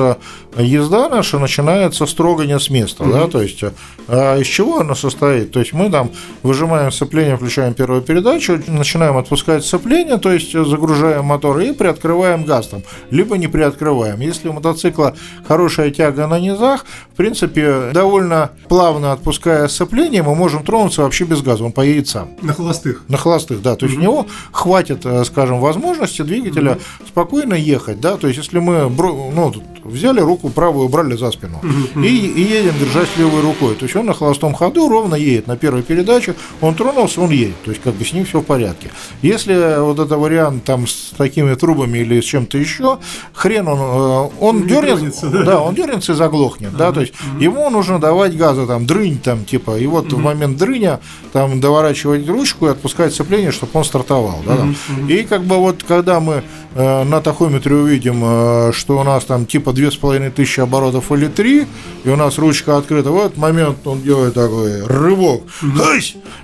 езда 0.57 1.09
наша 1.09 1.39
начинается 1.39 2.05
строго 2.05 2.45
не 2.45 2.59
с 2.59 2.69
места, 2.69 3.03
mm-hmm. 3.03 3.11
да, 3.11 3.27
то 3.27 3.41
есть 3.41 3.63
а 4.07 4.37
из 4.37 4.47
чего 4.47 4.79
она 4.79 4.95
состоит? 4.95 5.51
То 5.51 5.59
есть 5.59 5.73
мы 5.73 5.91
там 5.91 6.11
выжимаем 6.41 6.91
сцепление, 6.91 7.35
включаем 7.35 7.73
первую 7.73 8.01
передачу, 8.01 8.59
начинаем 8.67 9.17
отпускать 9.17 9.65
сцепление, 9.65 10.17
то 10.17 10.31
есть 10.31 10.53
загружаем 10.53 11.25
мотор 11.25 11.59
и 11.59 11.73
приоткрываем 11.73 12.45
газ 12.45 12.67
там, 12.67 12.83
либо 13.11 13.37
не 13.37 13.47
приоткрываем. 13.47 14.19
Если 14.21 14.47
у 14.47 14.53
мотоцикла 14.53 15.15
хорошая 15.47 15.91
тяга 15.91 16.25
на 16.27 16.39
низах, 16.39 16.85
в 17.13 17.15
принципе, 17.15 17.91
довольно 17.93 18.51
плавно 18.69 19.11
отпуская 19.11 19.67
сцепление, 19.67 20.23
мы 20.23 20.35
можем 20.35 20.63
тронуться 20.63 21.01
вообще 21.01 21.25
без 21.27 21.41
газа, 21.41 21.63
он 21.63 21.71
поедет 21.71 22.07
сам. 22.07 22.29
На 22.41 22.53
холостых? 22.53 23.03
На 23.07 23.17
холостых, 23.17 23.61
да. 23.61 23.75
То 23.75 23.85
есть 23.85 23.97
mm-hmm. 23.97 23.99
у 23.99 24.03
него 24.03 24.27
хватит, 24.51 25.05
э, 25.05 25.23
скажем, 25.25 25.59
возможности 25.59 26.21
двигателя 26.21 26.73
mm-hmm. 26.73 27.07
спокойно 27.07 27.53
ехать, 27.53 27.99
да, 27.99 28.17
то 28.17 28.27
есть 28.27 28.37
если 28.39 28.59
мы 28.59 28.89
ну, 28.89 29.53
взяли 29.83 30.19
руку 30.19 30.49
правую, 30.49 30.85
убрали 30.85 31.15
за 31.15 31.31
спину 31.31 31.59
mm-hmm. 31.61 32.05
и, 32.05 32.27
и 32.27 32.41
едем, 32.41 32.73
держась 32.79 33.09
левой 33.17 33.41
рукой, 33.41 33.75
то 33.75 33.83
есть 33.83 33.95
он 33.95 34.05
на 34.05 34.13
холостом 34.13 34.53
ходу 34.53 34.89
ровно 34.89 35.15
едет 35.15 35.47
на 35.47 35.57
первой 35.57 35.81
передаче, 35.81 36.35
он 36.61 36.75
тронулся, 36.75 37.21
он 37.21 37.31
едет, 37.31 37.55
то 37.63 37.71
есть 37.71 37.81
как 37.83 37.93
бы 37.93 38.05
с 38.05 38.13
ним 38.13 38.25
все 38.25 38.41
в 38.41 38.43
порядке. 38.43 38.91
Если 39.21 39.79
вот 39.79 39.99
это 39.99 40.17
вариант 40.17 40.63
там 40.63 40.87
с 40.87 41.13
такими 41.17 41.53
трубами 41.55 41.99
или 41.99 42.21
с 42.21 42.25
чем-то 42.25 42.57
еще, 42.57 42.99
хрен 43.33 43.67
он, 43.67 43.79
э, 43.79 44.29
он 44.39 44.61
Не 44.61 44.67
дернется, 44.69 45.29
да? 45.29 45.43
да, 45.43 45.61
он 45.61 45.75
дернется 45.75 46.13
и 46.13 46.15
заглохнет, 46.15 46.73
uh-huh. 46.73 46.77
да, 46.77 46.91
то 46.91 47.01
есть 47.01 47.13
ему 47.39 47.69
нужно 47.69 47.99
давать 47.99 48.35
газа 48.35 48.65
там, 48.67 48.85
дрынь 48.85 49.19
там, 49.19 49.45
типа, 49.45 49.77
и 49.77 49.87
вот 49.87 50.07
uh-huh. 50.07 50.15
в 50.15 50.19
момент 50.19 50.57
дрыня 50.57 50.99
там 51.33 51.59
доворачивать 51.59 52.27
ручку 52.27 52.67
и 52.67 52.69
отпускать 52.69 53.13
сцепление, 53.13 53.51
чтобы 53.51 53.71
он 53.75 53.83
стартовал, 53.83 54.41
да, 54.45 54.57
там. 54.57 54.71
Uh-huh. 54.71 55.11
и 55.11 55.23
как 55.23 55.43
бы 55.43 55.57
вот 55.57 55.83
когда 55.87 56.19
мы 56.19 56.43
э, 56.73 57.03
на 57.03 57.21
тахометре 57.21 57.75
увидим, 57.75 58.21
э, 58.23 58.71
что 58.73 58.99
у 58.99 59.03
нас 59.03 59.25
там 59.25 59.45
типа 59.45 59.73
две 59.73 59.91
с 59.91 59.95
половиной 59.95 60.31
тысячи 60.31 60.59
оборотов 60.59 61.11
или 61.11 61.27
три, 61.27 61.67
и 62.03 62.09
у 62.09 62.15
нас 62.15 62.37
ручка 62.37 62.77
открыта, 62.77 63.11
в 63.11 63.17
этот 63.17 63.37
момент 63.37 63.85
он 63.85 64.01
делает 64.01 64.33
такой 64.33 64.85
рывок, 64.85 65.43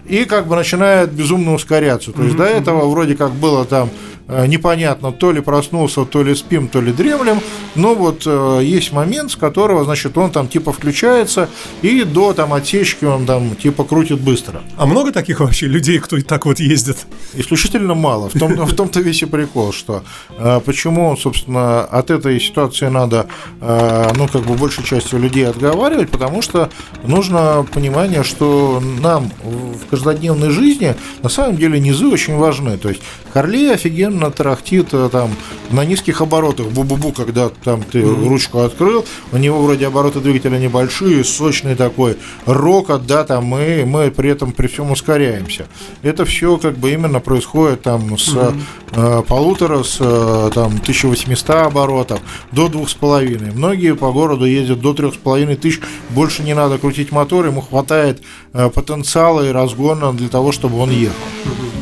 и 0.05 0.25
как 0.25 0.47
бы 0.47 0.55
начинает 0.55 1.11
безумно 1.11 1.53
ускоряться. 1.53 2.11
То 2.11 2.23
есть 2.23 2.35
до 2.35 2.43
этого 2.43 2.87
вроде 2.89 3.15
как 3.15 3.31
было 3.33 3.65
там 3.65 3.89
непонятно, 4.27 5.11
то 5.11 5.31
ли 5.31 5.41
проснулся, 5.41 6.05
то 6.05 6.23
ли 6.23 6.35
спим, 6.35 6.67
то 6.67 6.81
ли 6.81 6.91
дремлем, 6.91 7.39
но 7.75 7.95
вот 7.95 8.23
э, 8.25 8.61
есть 8.63 8.91
момент, 8.93 9.31
с 9.31 9.35
которого, 9.35 9.83
значит, 9.83 10.17
он 10.17 10.31
там 10.31 10.47
типа 10.47 10.71
включается, 10.71 11.49
и 11.81 12.03
до 12.03 12.33
там 12.33 12.53
отсечки 12.53 13.05
он 13.05 13.25
там 13.25 13.55
типа 13.55 13.83
крутит 13.83 14.21
быстро. 14.21 14.61
А 14.77 14.85
много 14.85 15.11
таких 15.11 15.39
вообще 15.39 15.67
людей, 15.67 15.99
кто 15.99 16.17
и 16.17 16.21
так 16.21 16.45
вот 16.45 16.59
ездит? 16.59 16.97
Исключительно 17.33 17.95
мало. 17.95 18.29
В, 18.29 18.39
том, 18.39 18.53
в 18.53 18.73
том-то 18.73 18.99
весь 19.01 19.23
и 19.23 19.25
прикол, 19.25 19.73
что 19.73 20.03
э, 20.37 20.61
почему, 20.63 21.15
собственно, 21.17 21.81
от 21.83 22.11
этой 22.11 22.39
ситуации 22.39 22.87
надо, 22.87 23.27
э, 23.59 24.11
ну, 24.15 24.27
как 24.27 24.43
бы 24.43 24.53
большей 24.53 24.83
частью 24.83 25.19
людей 25.19 25.47
отговаривать, 25.47 26.09
потому 26.09 26.41
что 26.41 26.69
нужно 27.03 27.65
понимание, 27.73 28.23
что 28.23 28.81
нам 29.01 29.31
в 29.43 29.87
каждодневной 29.89 30.49
жизни 30.49 30.95
на 31.21 31.29
самом 31.29 31.57
деле 31.57 31.79
низы 31.79 32.07
очень 32.07 32.37
важны. 32.37 32.77
То 32.77 32.89
есть 32.89 33.01
Харлей 33.33 33.73
офигенно 33.73 34.12
постоянно 34.13 34.31
тарахтит 34.31 34.93
э, 34.93 35.09
там 35.11 35.31
на 35.71 35.85
низких 35.85 36.21
оборотах, 36.21 36.67
бу-бу-бу, 36.67 37.13
когда 37.13 37.49
там 37.49 37.83
ты 37.83 37.99
mm-hmm. 37.99 38.27
ручку 38.27 38.59
открыл, 38.59 39.05
у 39.31 39.37
него 39.37 39.61
вроде 39.61 39.87
обороты 39.87 40.19
двигателя 40.19 40.57
небольшие, 40.57 41.23
сочный 41.23 41.75
такой 41.75 42.17
рокот, 42.45 43.05
да, 43.05 43.23
там 43.23 43.45
мы, 43.45 43.83
мы 43.85 44.11
при 44.11 44.29
этом 44.29 44.51
при 44.51 44.67
всем 44.67 44.91
ускоряемся. 44.91 45.65
Это 46.03 46.25
все 46.25 46.57
как 46.57 46.77
бы 46.77 46.91
именно 46.91 47.19
происходит 47.19 47.81
там 47.81 48.17
с 48.17 48.29
mm-hmm. 48.29 48.61
э, 48.91 49.23
полутора, 49.27 49.83
с 49.83 49.97
э, 49.99 50.51
там 50.53 50.73
1800 50.81 51.49
оборотов 51.49 52.19
до 52.51 52.67
двух 52.67 52.89
с 52.89 52.93
половиной. 52.93 53.51
Многие 53.51 53.95
по 53.95 54.11
городу 54.11 54.45
ездят 54.45 54.81
до 54.81 54.93
трех 54.93 55.15
с 55.15 55.17
половиной 55.17 55.55
тысяч, 55.55 55.81
больше 56.09 56.43
не 56.43 56.53
надо 56.53 56.77
крутить 56.77 57.11
мотор, 57.11 57.45
ему 57.45 57.61
хватает 57.61 58.21
э, 58.53 58.69
потенциала 58.69 59.47
и 59.47 59.51
разгона 59.51 60.13
для 60.13 60.29
того, 60.29 60.51
чтобы 60.51 60.77
он 60.79 60.91
ехал. 60.91 61.13
Mm-hmm. 61.45 61.72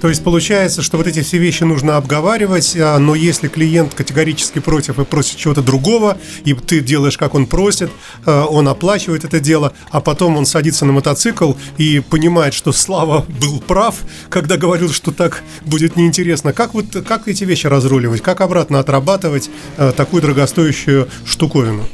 То 0.00 0.08
есть 0.08 0.22
получается, 0.22 0.82
что 0.82 0.96
вот 0.96 1.06
эти 1.06 1.22
все 1.22 1.38
вещи 1.38 1.64
нужно 1.64 1.96
обговаривать, 1.96 2.76
а, 2.76 2.98
но 2.98 3.14
если 3.14 3.48
клиент 3.48 3.94
категорически 3.94 4.60
против 4.60 4.98
и 4.98 5.04
просит 5.04 5.36
чего-то 5.36 5.62
другого, 5.62 6.18
и 6.44 6.54
ты 6.54 6.80
делаешь, 6.80 7.18
как 7.18 7.34
он 7.34 7.46
просит, 7.46 7.90
а, 8.24 8.46
он 8.46 8.68
оплачивает 8.68 9.24
это 9.24 9.40
дело, 9.40 9.72
а 9.90 10.00
потом 10.00 10.36
он 10.36 10.46
садится 10.46 10.84
на 10.84 10.92
мотоцикл 10.92 11.54
и 11.78 12.00
понимает, 12.00 12.54
что 12.54 12.72
Слава 12.72 13.26
был 13.40 13.60
прав, 13.60 13.96
когда 14.28 14.56
говорил, 14.56 14.90
что 14.90 15.10
так 15.10 15.42
будет 15.62 15.96
неинтересно. 15.96 16.52
Как 16.52 16.74
вот 16.74 16.86
как 17.06 17.26
эти 17.26 17.44
вещи 17.44 17.66
разруливать, 17.66 18.22
как 18.22 18.40
обратно 18.40 18.78
отрабатывать 18.78 19.50
а, 19.76 19.92
такую 19.92 20.22
дорогостоящую 20.22 21.08
штуковину? 21.24 21.84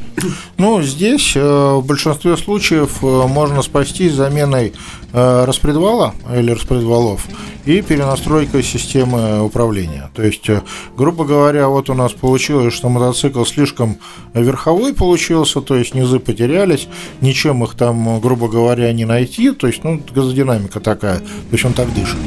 Ну, 0.59 0.83
здесь 0.83 1.33
э, 1.35 1.41
в 1.41 1.85
большинстве 1.85 2.37
случаев 2.37 3.03
э, 3.03 3.07
можно 3.07 3.63
спастись 3.63 4.13
заменой 4.13 4.73
распредвала 5.15 6.13
или 6.35 6.51
распредвалов 6.51 7.27
и 7.65 7.81
перенастройкой 7.81 8.63
системы 8.63 9.43
управления. 9.43 10.11
То 10.15 10.23
есть, 10.23 10.51
грубо 10.97 11.25
говоря, 11.25 11.69
вот 11.69 11.89
у 11.89 11.95
нас 11.95 12.13
получилось, 12.13 12.75
что 12.75 12.89
мотоцикл 12.89 13.45
слишком 13.45 13.99
верховой 14.35 14.93
получился, 14.93 15.61
то 15.61 15.77
есть 15.77 15.95
низы 15.95 16.19
потерялись, 16.19 16.89
ничем 17.21 17.63
их 17.65 17.75
там, 17.75 18.21
грубо 18.21 18.49
говоря, 18.49 18.93
не 18.93 19.05
найти, 19.05 19.53
то 19.53 19.69
есть, 19.69 19.85
ну, 19.85 20.03
газодинамика 20.15 20.81
такая, 20.81 21.21
то 21.21 21.53
есть 21.53 21.65
он 21.65 21.73
так 21.73 21.95
дышит. 21.95 22.19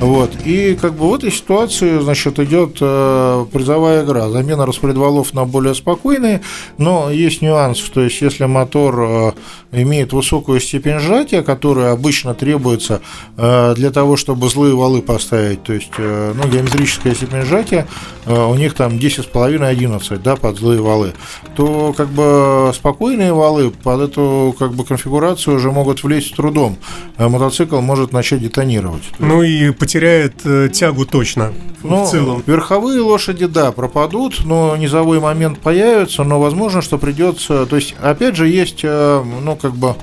Вот. 0.00 0.30
И 0.44 0.74
как 0.74 0.94
бы 0.94 1.08
в 1.08 1.14
этой 1.14 1.32
ситуации, 1.32 1.98
значит, 2.00 2.38
идет 2.38 2.76
э, 2.80 3.46
призовая 3.50 4.04
игра. 4.04 4.28
Замена 4.28 4.66
распредвалов 4.66 5.32
на 5.32 5.46
более 5.46 5.74
спокойные, 5.74 6.42
но 6.76 7.10
есть 7.10 7.40
нюанс, 7.40 7.80
то 7.80 8.02
есть 8.02 8.20
если 8.20 8.44
мотор 8.44 9.00
э, 9.00 9.32
имеет 9.72 10.12
высокую 10.12 10.60
степень 10.60 10.98
сжатия, 10.98 11.42
которая 11.42 11.92
обычно 11.92 12.34
требуется 12.34 13.00
э, 13.36 13.74
для 13.76 13.90
того, 13.90 14.16
чтобы 14.16 14.48
злые 14.48 14.74
валы 14.74 15.02
поставить, 15.02 15.62
то 15.62 15.72
есть 15.72 15.90
э, 15.98 16.32
ну, 16.34 16.48
геометрическая 16.48 17.14
степень 17.14 17.42
сжатия, 17.42 17.86
э, 18.24 18.46
у 18.46 18.54
них 18.54 18.74
там 18.74 18.92
10,5-11 18.92 20.18
да, 20.22 20.36
под 20.36 20.58
злые 20.58 20.80
валы, 20.80 21.14
то 21.56 21.92
как 21.96 22.08
бы 22.08 22.70
спокойные 22.74 23.32
валы 23.32 23.70
под 23.70 24.00
эту 24.00 24.54
как 24.58 24.72
бы 24.72 24.84
конфигурацию 24.84 25.56
уже 25.56 25.70
могут 25.70 26.02
влезть 26.02 26.28
с 26.28 26.36
трудом. 26.36 26.76
Мотоцикл 27.18 27.80
может 27.80 28.12
начать 28.12 28.40
детонировать. 28.40 29.02
Ну 29.18 29.42
и 29.42 29.70
потеряет 29.86 30.44
э, 30.44 30.68
тягу 30.68 31.06
точно 31.06 31.52
ну, 31.84 32.04
в 32.04 32.10
целом. 32.10 32.42
Верховые 32.44 33.00
лошади, 33.00 33.46
да, 33.46 33.70
пропадут, 33.70 34.44
но 34.44 34.76
низовой 34.76 35.20
момент 35.20 35.60
появится, 35.60 36.24
но 36.24 36.40
возможно, 36.40 36.82
что 36.82 36.98
придется. 36.98 37.66
То 37.66 37.76
есть, 37.76 37.94
опять 38.02 38.34
же, 38.34 38.48
есть, 38.48 38.80
э, 38.82 39.24
ну, 39.42 39.54
как 39.54 39.74
бы 39.74 39.94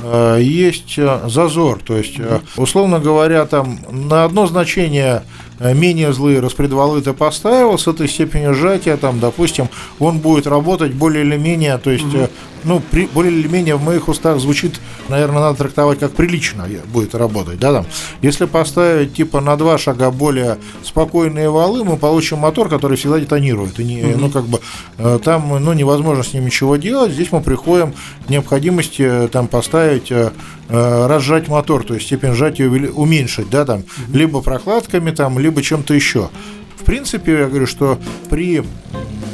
э, 0.00 0.38
есть 0.40 0.98
зазор. 1.26 1.80
То 1.86 1.98
есть, 1.98 2.14
условно 2.56 2.98
говоря, 2.98 3.44
там 3.44 3.78
на 3.90 4.24
одно 4.24 4.46
значение 4.46 5.22
менее 5.60 6.12
злые 6.12 6.40
распредвалы 6.40 7.00
ты 7.00 7.12
поставил 7.12 7.78
с 7.78 7.86
этой 7.86 8.08
степенью 8.08 8.54
сжатия, 8.54 8.96
там, 8.96 9.20
допустим, 9.20 9.68
он 9.98 10.18
будет 10.18 10.46
работать 10.46 10.92
более 10.92 11.24
или 11.24 11.36
менее, 11.36 11.78
то 11.78 11.90
есть 11.90 12.04
угу 12.04 12.28
ну, 12.66 12.80
при, 12.80 13.06
более 13.06 13.32
или 13.32 13.46
менее 13.46 13.76
в 13.76 13.82
моих 13.82 14.08
устах 14.08 14.40
звучит, 14.40 14.80
наверное, 15.08 15.40
надо 15.40 15.58
трактовать 15.58 16.00
как 16.00 16.12
прилично 16.12 16.68
будет 16.92 17.14
работать, 17.14 17.60
да, 17.60 17.72
там. 17.72 17.86
Если 18.22 18.44
поставить, 18.44 19.14
типа, 19.14 19.40
на 19.40 19.56
два 19.56 19.78
шага 19.78 20.10
более 20.10 20.58
спокойные 20.82 21.48
валы, 21.48 21.84
мы 21.84 21.96
получим 21.96 22.38
мотор, 22.38 22.68
который 22.68 22.96
всегда 22.96 23.20
детонирует, 23.20 23.78
и, 23.78 23.84
не, 23.84 24.00
mm-hmm. 24.00 24.16
ну, 24.18 24.30
как 24.30 24.44
бы, 24.46 24.60
э, 24.98 25.18
там, 25.22 25.64
ну, 25.64 25.72
невозможно 25.72 26.24
с 26.24 26.34
ним 26.34 26.46
ничего 26.46 26.76
делать, 26.76 27.12
здесь 27.12 27.30
мы 27.30 27.40
приходим 27.40 27.94
к 28.26 28.30
необходимости, 28.30 29.02
э, 29.02 29.28
там, 29.28 29.46
поставить 29.46 30.10
э, 30.10 30.30
разжать 30.68 31.46
мотор, 31.46 31.84
то 31.84 31.94
есть 31.94 32.06
степень 32.06 32.32
сжатия 32.32 32.66
уменьшить, 32.66 33.48
да, 33.48 33.64
там, 33.64 33.84
либо 34.12 34.40
прокладками, 34.40 35.12
там, 35.12 35.38
либо 35.46 35.62
чем-то 35.62 35.94
еще. 35.94 36.28
В 36.76 36.84
принципе, 36.84 37.32
я 37.38 37.46
говорю, 37.46 37.66
что 37.66 37.98
при... 38.28 38.64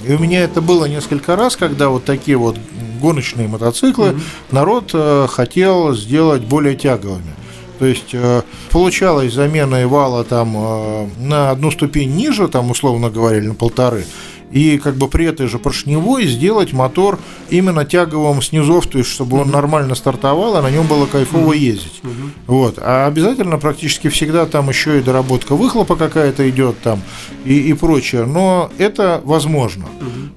И 0.06 0.12
у 0.12 0.18
меня 0.18 0.42
это 0.44 0.60
было 0.60 0.84
несколько 0.84 1.36
раз, 1.36 1.56
когда 1.56 1.88
вот 1.88 2.04
такие 2.04 2.36
вот 2.36 2.56
гоночные 3.00 3.48
мотоциклы, 3.48 4.08
mm-hmm. 4.08 4.20
народ 4.52 4.90
э, 4.92 5.26
хотел 5.30 5.94
сделать 5.94 6.42
более 6.42 6.76
тяговыми. 6.76 7.34
То 7.78 7.86
есть 7.86 8.10
э, 8.12 8.42
получалась 8.70 9.32
замена 9.32 9.88
вала 9.88 10.22
там 10.24 10.54
э, 10.56 11.08
на 11.18 11.50
одну 11.50 11.70
ступень 11.70 12.14
ниже, 12.14 12.48
там 12.48 12.70
условно 12.70 13.10
говоря, 13.10 13.42
на 13.42 13.54
полторы, 13.54 14.04
и 14.52 14.78
как 14.78 14.96
бы 14.96 15.08
при 15.08 15.26
этой 15.26 15.46
же 15.46 15.58
поршневой 15.58 16.26
сделать 16.26 16.72
мотор 16.72 17.18
именно 17.50 17.84
тяговым 17.84 18.42
снизов, 18.42 18.86
то 18.86 18.98
есть 18.98 19.10
чтобы 19.10 19.40
он 19.40 19.50
нормально 19.50 19.94
стартовал, 19.94 20.56
а 20.56 20.62
на 20.62 20.70
нем 20.70 20.86
было 20.86 21.06
кайфово 21.06 21.52
ездить. 21.52 22.00
Вот. 22.46 22.78
А 22.78 23.06
обязательно 23.06 23.58
практически 23.58 24.08
всегда 24.08 24.46
там 24.46 24.68
еще 24.68 24.98
и 24.98 25.02
доработка 25.02 25.56
выхлопа 25.56 25.96
какая-то 25.96 26.48
идет 26.48 26.80
там 26.82 27.00
и, 27.44 27.58
и 27.58 27.72
прочее. 27.72 28.26
Но 28.26 28.70
это 28.78 29.20
возможно. 29.24 29.86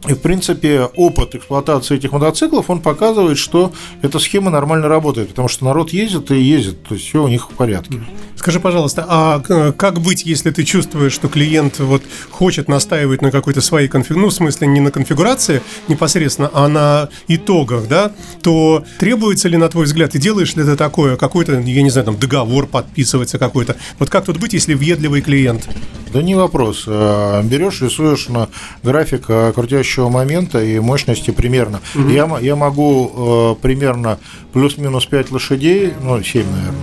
И 0.08 0.14
в 0.14 0.22
принципе 0.22 0.90
опыт 0.96 1.36
эксплуатации 1.36 1.96
этих 1.96 2.12
мотоциклов, 2.12 2.70
он 2.70 2.82
показывает, 2.82 3.38
что 3.38 3.74
эта 4.02 4.20
схема 4.20 4.52
нормально 4.52 4.88
работает, 4.88 5.30
потому 5.30 5.48
что 5.48 5.66
народ 5.66 5.92
ездит 5.92 6.32
и 6.32 6.40
ездит, 6.40 6.84
то 6.84 6.94
есть 6.94 7.08
все 7.08 7.24
у 7.24 7.28
них 7.28 7.50
в 7.50 7.54
порядке. 7.54 8.02
Скажи, 8.36 8.60
пожалуйста, 8.60 9.06
а 9.08 9.40
как 9.72 10.02
быть, 10.02 10.24
если 10.26 10.52
ты 10.52 10.64
чувствуешь, 10.64 11.14
что 11.14 11.28
клиент 11.28 11.80
вот 11.80 12.04
хочет 12.30 12.68
настаивать 12.68 13.24
на 13.24 13.32
какой-то 13.32 13.62
своей 13.62 13.88
конфигурации, 13.88 14.22
ну, 14.22 14.30
в 14.30 14.34
смысле, 14.34 14.68
не 14.68 14.82
на 14.82 14.92
конфигурации 14.92 15.64
непосредственно, 15.88 16.52
а 16.54 16.68
на 16.68 17.10
итогах, 17.28 17.88
да, 17.88 18.12
то 18.44 18.84
требуется 19.00 19.50
ли, 19.50 19.58
на 19.58 19.68
твой 19.70 19.86
взгляд, 19.86 20.12
ты 20.12 20.20
делаешь 20.20 20.56
ли 20.56 20.64
ты 20.64 20.76
такое, 20.76 21.18
какой-то, 21.18 21.60
я 21.60 21.82
не 21.82 21.90
знаю, 21.90 22.06
там, 22.06 22.20
договор 22.20 22.68
подписывается 22.68 23.40
какой-то. 23.40 23.78
Вот 23.98 24.10
как 24.10 24.26
тут 24.26 24.38
быть, 24.38 24.54
если 24.54 24.76
въедливый 24.76 25.22
клиент? 25.22 25.68
Да 26.14 26.22
не 26.22 26.36
вопрос. 26.36 26.86
Э, 26.88 27.42
берешь, 27.44 27.82
рисуешь 27.82 28.30
на 28.30 28.48
график 28.84 29.26
э, 29.28 29.52
крутящего 29.96 30.10
момента 30.10 30.62
и 30.62 30.80
мощности 30.80 31.32
примерно. 31.32 31.80
Угу. 31.96 32.10
Я, 32.10 32.38
я 32.42 32.56
могу 32.56 33.56
э, 33.58 33.62
примерно 33.62 34.18
плюс-минус 34.54 35.06
5 35.06 35.32
лошадей, 35.32 35.94
ну, 36.02 36.22
7, 36.22 36.44
наверное, 36.44 36.74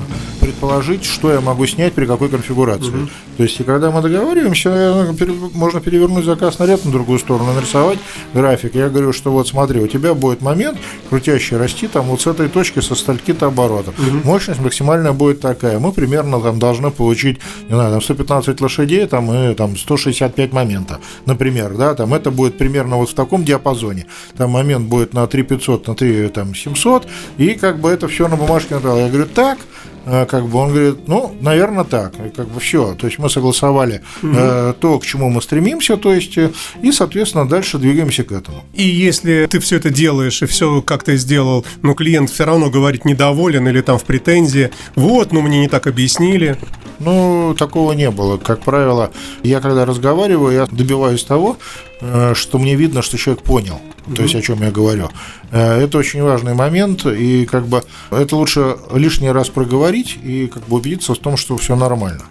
предположить, 0.42 1.04
что 1.04 1.32
я 1.32 1.40
могу 1.40 1.66
снять 1.66 1.92
при 1.92 2.04
какой 2.04 2.28
конфигурации. 2.28 2.88
Угу. 2.88 3.08
То 3.36 3.42
есть, 3.44 3.60
и 3.60 3.62
когда 3.62 3.90
мы 3.90 4.02
договариваемся, 4.02 5.14
можно 5.54 5.80
перевернуть 5.80 6.24
заказ 6.24 6.58
на 6.58 6.66
ряд 6.66 6.84
на 6.84 6.90
другую 6.90 7.18
сторону, 7.20 7.52
нарисовать 7.52 7.98
график. 8.34 8.74
Я 8.74 8.88
говорю, 8.88 9.12
что 9.12 9.30
вот 9.30 9.46
смотри, 9.46 9.80
у 9.80 9.86
тебя 9.86 10.14
будет 10.14 10.42
момент 10.42 10.78
крутящий 11.08 11.56
расти 11.56 11.86
там 11.86 12.06
вот 12.06 12.20
с 12.20 12.26
этой 12.26 12.48
точки 12.48 12.80
со 12.80 12.94
стальки-то 12.94 13.46
оборотов. 13.46 13.94
Угу. 13.98 14.26
Мощность 14.28 14.60
максимальная 14.60 15.12
будет 15.12 15.40
такая. 15.40 15.78
Мы 15.78 15.92
примерно 15.92 16.40
там 16.40 16.58
должны 16.58 16.90
получить, 16.90 17.38
не 17.68 17.74
знаю, 17.74 17.92
там 17.92 18.02
115 18.02 18.60
лошадей, 18.60 19.06
там 19.06 19.32
и 19.32 19.54
там 19.54 19.76
165 19.76 20.52
момента, 20.52 20.98
например, 21.24 21.74
да, 21.76 21.94
там 21.94 22.12
это 22.14 22.30
будет 22.30 22.58
примерно 22.58 22.96
вот 22.96 23.10
в 23.10 23.14
таком 23.14 23.44
диапазоне. 23.44 24.06
Там 24.36 24.50
момент 24.50 24.88
будет 24.88 25.14
на 25.14 25.26
3500, 25.26 25.86
на 25.86 25.94
3 25.94 26.28
там 26.28 26.54
700, 26.54 27.06
и 27.38 27.54
как 27.54 27.78
бы 27.78 27.90
это 27.90 28.08
все 28.08 28.28
на 28.28 28.36
бумажке 28.36 28.74
написал. 28.74 28.98
Я 28.98 29.08
говорю, 29.08 29.26
так, 29.26 29.58
как 30.04 30.46
бы 30.46 30.58
он 30.58 30.72
говорит, 30.72 31.08
ну, 31.08 31.34
наверное, 31.40 31.84
так, 31.84 32.14
как 32.34 32.48
бы 32.48 32.60
все. 32.60 32.94
То 32.94 33.06
есть 33.06 33.18
мы 33.18 33.28
согласовали 33.30 34.02
угу. 34.22 34.32
э, 34.34 34.74
то, 34.80 34.98
к 34.98 35.06
чему 35.06 35.28
мы 35.28 35.40
стремимся, 35.42 35.96
то 35.96 36.12
есть, 36.12 36.36
э, 36.38 36.50
и, 36.82 36.92
соответственно, 36.92 37.48
дальше 37.48 37.78
двигаемся 37.78 38.24
к 38.24 38.32
этому. 38.32 38.64
И 38.74 38.82
если 38.82 39.46
ты 39.50 39.60
все 39.60 39.76
это 39.76 39.90
делаешь 39.90 40.42
и 40.42 40.46
все 40.46 40.82
как 40.82 41.04
ты 41.04 41.16
сделал, 41.16 41.64
но 41.82 41.94
клиент 41.94 42.30
все 42.30 42.44
равно 42.44 42.70
говорит 42.70 43.04
недоволен 43.04 43.68
или 43.68 43.80
там 43.80 43.98
в 43.98 44.04
претензии, 44.04 44.70
вот, 44.94 45.32
ну 45.32 45.40
мне 45.40 45.60
не 45.60 45.68
так 45.68 45.86
объяснили. 45.86 46.56
Ну, 46.98 47.54
такого 47.58 47.92
не 47.92 48.10
было. 48.10 48.36
Как 48.36 48.60
правило, 48.60 49.10
я 49.42 49.60
когда 49.60 49.84
разговариваю, 49.84 50.54
я 50.54 50.66
добиваюсь 50.66 51.24
того, 51.24 51.56
э, 51.58 51.91
что 52.34 52.58
мне 52.58 52.74
видно, 52.74 53.02
что 53.02 53.16
человек 53.16 53.42
понял 53.42 53.80
то 54.16 54.22
есть 54.22 54.34
о 54.34 54.42
чем 54.42 54.62
я 54.62 54.70
говорю. 54.70 55.08
Э, 55.50 55.80
это 55.82 55.98
очень 55.98 56.22
важный 56.22 56.54
момент, 56.54 57.06
и 57.06 57.46
как 57.46 57.66
бы 57.66 57.82
это 58.10 58.36
лучше 58.36 58.76
лишний 58.92 59.30
раз 59.30 59.48
проговорить 59.48 60.18
и 60.22 60.46
как 60.48 60.64
бы 60.64 60.76
убедиться 60.76 61.14
в 61.14 61.18
том, 61.18 61.36
что 61.36 61.56
все 61.56 61.76
нормально. 61.76 62.22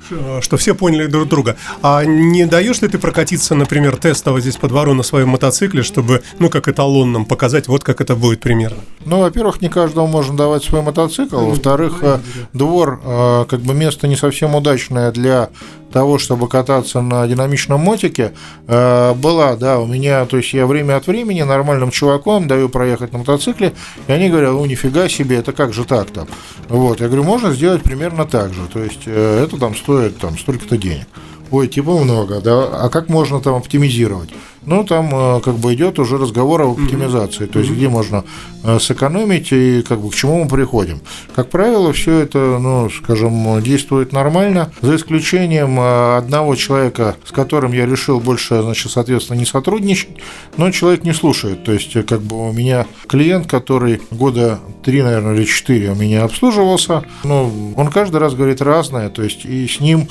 Что 0.42 0.58
все 0.58 0.76
поняли 0.76 1.08
друг 1.08 1.28
друга. 1.30 1.56
А 1.82 2.04
не 2.04 2.46
даешь 2.46 2.82
ли 2.82 2.88
ты 2.88 2.98
прокатиться, 2.98 3.56
например, 3.56 3.98
тестово 3.98 4.42
здесь 4.42 4.58
по 4.58 4.68
двору 4.68 4.94
на 4.94 5.04
своем 5.04 5.30
мотоцикле, 5.30 5.84
чтобы, 5.84 6.24
ну, 6.40 6.50
как 6.50 6.68
эталонным 6.68 7.26
показать, 7.26 7.68
вот 7.68 7.84
как 7.84 8.02
это 8.02 8.16
будет 8.16 8.42
примерно? 8.42 8.80
Ну, 9.06 9.22
во-первых, 9.22 9.62
не 9.62 9.70
каждому 9.70 10.08
можно 10.08 10.36
давать 10.36 10.64
свой 10.64 10.82
мотоцикл, 10.82 11.38
во-вторых, 11.38 12.00
э, 12.02 12.20
двор 12.54 13.02
э, 13.04 13.46
как 13.50 13.62
бы 13.62 13.74
место 13.74 14.08
не 14.08 14.16
совсем 14.16 14.56
удачное 14.56 15.12
для 15.12 15.50
того, 15.92 16.18
чтобы 16.18 16.48
кататься 16.48 17.02
на 17.02 17.28
динамичном 17.28 17.80
мотике, 17.80 18.34
э, 18.68 19.14
была, 19.14 19.56
да, 19.62 19.80
у 19.80 19.86
меня, 19.86 20.26
то 20.26 20.38
есть 20.38 20.54
я 20.54 20.66
время 20.66 20.98
от 20.98 21.06
времени 21.06 21.44
нормальным 21.44 21.92
чуваком 21.92 22.48
даю 22.48 22.68
проехать 22.68 23.14
на 23.14 23.20
мотоцикле, 23.20 23.74
и 24.08 24.12
они 24.12 24.28
говорят, 24.30 24.54
ну 24.54 24.66
нифига 24.66 25.08
себе, 25.08 25.38
это 25.38 25.54
как 25.54 25.72
же 25.72 25.86
так 25.86 26.10
там? 26.10 26.28
Вот, 26.68 27.00
я 27.00 27.08
говорю, 27.08 27.24
можно 27.24 27.54
сделать 27.54 27.84
примерно 27.84 28.26
так 28.26 28.54
же, 28.54 28.62
то 28.74 28.80
есть 28.80 29.04
э, 29.06 29.44
это 29.44 29.58
там 29.58 29.76
стоит 29.76 30.18
там 30.18 30.38
столько-то 30.38 30.78
денег. 30.78 31.06
Ой, 31.52 31.68
типа 31.68 31.92
много, 31.98 32.42
да, 32.42 32.64
а 32.64 32.90
как 32.90 33.08
можно 33.08 33.40
там 33.40 33.54
оптимизировать? 33.56 34.30
Ну, 34.64 34.84
там 34.84 35.10
э, 35.12 35.42
как 35.42 35.56
бы 35.56 35.74
идет 35.74 35.98
уже 35.98 36.18
разговор 36.18 36.62
об 36.62 36.72
оптимизации, 36.72 37.48
то 37.48 37.58
есть 37.58 37.72
где 37.72 37.90
можно 37.90 38.24
э, 38.64 38.78
сэкономить 38.80 39.52
и 39.52 39.82
как 39.82 40.02
бы 40.02 40.12
к 40.12 40.16
чему 40.16 40.44
мы 40.44 40.50
приходим. 40.50 41.02
Как 41.36 41.50
правило, 41.50 41.92
все 41.94 42.20
это, 42.20 42.60
ну, 42.60 42.88
скажем, 42.92 43.60
действует 43.64 44.14
нормально, 44.14 44.72
за 44.82 44.98
исключением 44.98 45.80
э, 45.80 46.18
одного 46.18 46.54
человека, 46.56 47.16
с 47.26 47.32
которым 47.32 47.74
я 47.74 47.88
решил 47.88 48.20
больше, 48.20 48.62
значит, 48.62 48.92
соответственно, 48.92 49.40
не 49.40 49.46
сотрудничать, 49.46 50.18
но 50.58 50.70
человек 50.70 51.04
не 51.06 51.14
слушает. 51.14 51.64
То 51.64 51.72
есть, 51.72 51.94
как 52.06 52.22
бы 52.22 52.50
у 52.50 52.54
меня 52.54 52.86
клиент, 53.08 53.48
который 53.48 54.00
года 54.12 54.60
три, 54.84 55.02
наверное, 55.02 55.34
или 55.34 55.46
четыре 55.46 55.92
у 55.92 55.96
меня 55.96 56.24
обслуживался, 56.24 57.04
ну, 57.24 57.74
он 57.76 57.88
каждый 57.88 58.18
раз 58.18 58.36
говорит 58.36 58.62
разное, 58.62 59.10
то 59.10 59.24
есть 59.24 59.44
и 59.44 59.68
с 59.68 59.80
ним 59.80 60.08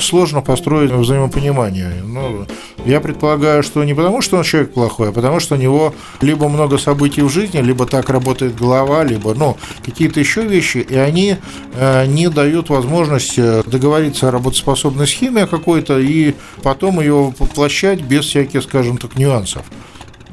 сложно 0.00 0.42
построить 0.42 0.90
взаимопонимание. 0.90 2.02
Ну, 2.04 2.46
я 2.84 3.00
предполагаю, 3.00 3.62
что 3.62 3.77
не 3.82 3.94
потому, 3.94 4.20
что 4.20 4.36
он 4.36 4.44
человек 4.44 4.72
плохой, 4.72 5.10
а 5.10 5.12
потому, 5.12 5.40
что 5.40 5.54
у 5.54 5.58
него 5.58 5.94
либо 6.20 6.48
много 6.48 6.78
событий 6.78 7.22
в 7.22 7.28
жизни, 7.28 7.58
либо 7.58 7.86
так 7.86 8.08
работает 8.08 8.56
голова, 8.56 9.04
либо 9.04 9.34
ну, 9.34 9.56
какие-то 9.84 10.20
еще 10.20 10.42
вещи, 10.42 10.78
и 10.78 10.96
они 10.96 11.36
э, 11.74 12.06
не 12.06 12.28
дают 12.28 12.68
возможности 12.68 13.68
договориться 13.68 14.28
о 14.28 14.30
работоспособной 14.30 15.06
схеме 15.06 15.46
какой-то 15.46 15.98
и 15.98 16.34
потом 16.62 17.00
ее 17.00 17.32
воплощать 17.38 18.02
без 18.02 18.24
всяких, 18.26 18.62
скажем 18.62 18.98
так, 18.98 19.16
нюансов. 19.16 19.64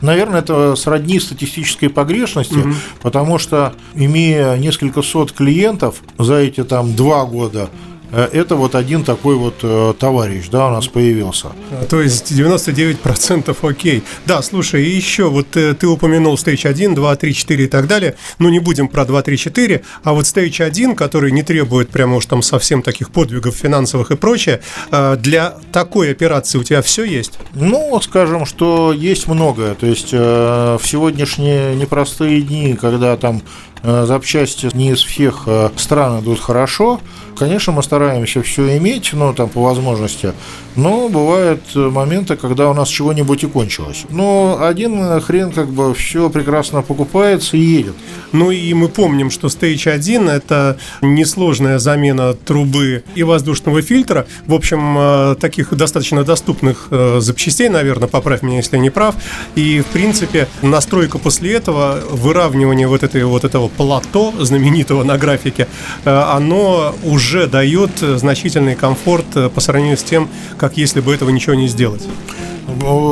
Наверное, 0.01 0.41
это 0.41 0.75
сродни 0.75 1.19
статистической 1.19 1.89
погрешности, 1.89 2.57
угу. 2.57 2.73
потому 3.01 3.39
что, 3.39 3.73
имея 3.95 4.55
несколько 4.57 5.01
сот 5.01 5.31
клиентов 5.31 6.01
за 6.17 6.35
эти 6.35 6.63
там 6.63 6.95
два 6.95 7.25
года, 7.25 7.69
э, 7.71 7.94
это 8.21 8.55
вот 8.55 8.75
один 8.75 9.03
такой 9.03 9.35
вот 9.35 9.55
э, 9.63 9.93
товарищ, 9.99 10.45
да, 10.49 10.67
у 10.67 10.71
нас 10.71 10.87
появился. 10.87 11.49
А, 11.71 11.85
то 11.85 12.01
есть 12.01 12.31
99% 12.31 13.55
окей. 13.61 14.03
Да, 14.25 14.41
слушай, 14.41 14.85
и 14.85 14.89
еще 14.89 15.29
вот 15.29 15.47
ты, 15.51 15.73
ты 15.73 15.87
упомянул 15.87 16.35
Stage 16.35 16.67
1, 16.67 16.95
2, 16.95 17.15
3, 17.15 17.33
4 17.33 17.63
и 17.63 17.67
так 17.67 17.87
далее. 17.87 18.15
Ну, 18.39 18.49
не 18.49 18.59
будем 18.59 18.87
про 18.87 19.05
2, 19.05 19.21
3, 19.21 19.37
4, 19.37 19.83
а 20.03 20.13
вот 20.13 20.25
Stage 20.25 20.63
1, 20.63 20.95
который 20.95 21.31
не 21.31 21.43
требует 21.43 21.89
прямо 21.89 22.17
уж 22.17 22.25
там 22.25 22.41
совсем 22.41 22.81
таких 22.81 23.11
подвигов 23.11 23.55
финансовых 23.55 24.11
и 24.11 24.15
прочее, 24.15 24.61
для 24.91 25.55
такой 25.71 26.11
операции 26.11 26.57
у 26.57 26.63
тебя 26.63 26.81
все 26.81 27.03
есть? 27.03 27.33
Ну, 27.53 27.99
скажем, 28.01 28.45
что 28.45 28.93
есть 28.93 29.27
многое. 29.27 29.75
То 29.75 29.85
есть 29.85 30.11
в 30.11 30.81
сегодняшние 30.83 31.75
непростые 31.75 32.41
дни, 32.41 32.77
когда 32.79 33.17
там 33.17 33.41
Э, 33.74 33.74
запчасти 33.83 34.69
не 34.73 34.91
из 34.91 35.01
всех 35.01 35.43
э, 35.45 35.69
стран 35.75 36.21
идут 36.21 36.39
хорошо. 36.39 36.99
Конечно, 37.37 37.73
мы 37.73 37.83
стараемся 37.83 38.41
все 38.41 38.77
иметь, 38.77 39.11
но 39.11 39.33
там 39.33 39.49
по 39.49 39.61
возможности. 39.61 40.31
Но 40.77 41.09
бывают 41.09 41.61
моменты, 41.75 42.37
когда 42.37 42.69
у 42.69 42.73
нас 42.73 42.87
чего-нибудь 42.87 43.43
и 43.43 43.47
кончилось. 43.47 44.05
Но 44.09 44.57
один 44.61 45.19
хрен 45.19 45.51
как 45.51 45.67
бы 45.67 45.93
все 45.93 46.29
прекрасно 46.29 46.81
покупается 46.81 47.57
и 47.57 47.59
едет. 47.59 47.95
Ну 48.31 48.51
и 48.51 48.73
мы 48.73 48.87
помним, 48.87 49.31
что 49.31 49.47
Stage 49.47 49.89
1 49.89 50.29
это 50.29 50.77
несложная 51.01 51.77
замена 51.77 52.33
трубы 52.33 53.03
и 53.15 53.23
воздушного 53.23 53.81
фильтра. 53.81 54.27
В 54.45 54.53
общем, 54.53 54.97
э, 54.97 55.35
таких 55.35 55.73
достаточно 55.75 56.23
доступных 56.23 56.87
запчастей, 57.17 57.69
наверное, 57.69 58.07
поправь 58.07 58.41
меня, 58.41 58.57
если 58.57 58.77
я 58.77 58.81
не 58.81 58.89
прав. 58.89 59.15
И, 59.55 59.81
в 59.81 59.87
принципе, 59.87 60.47
настройка 60.61 61.17
после 61.17 61.53
этого, 61.53 61.99
выравнивание 62.09 62.87
вот, 62.87 63.03
этой, 63.03 63.23
вот 63.25 63.43
этого 63.43 63.67
плато 63.77 64.33
знаменитого 64.39 65.03
на 65.03 65.17
графике, 65.17 65.67
э, 66.05 66.09
оно 66.09 66.95
уже 67.03 67.47
дает 67.47 67.91
значительный 67.99 68.75
комфорт 68.75 69.25
э, 69.35 69.49
по 69.49 69.61
сравнению 69.61 69.97
с 69.97 70.03
тем, 70.03 70.29
как 70.57 70.77
если 70.77 71.01
бы 71.01 71.13
этого 71.13 71.29
ничего 71.29 71.55
не 71.55 71.67
сделать. 71.67 72.03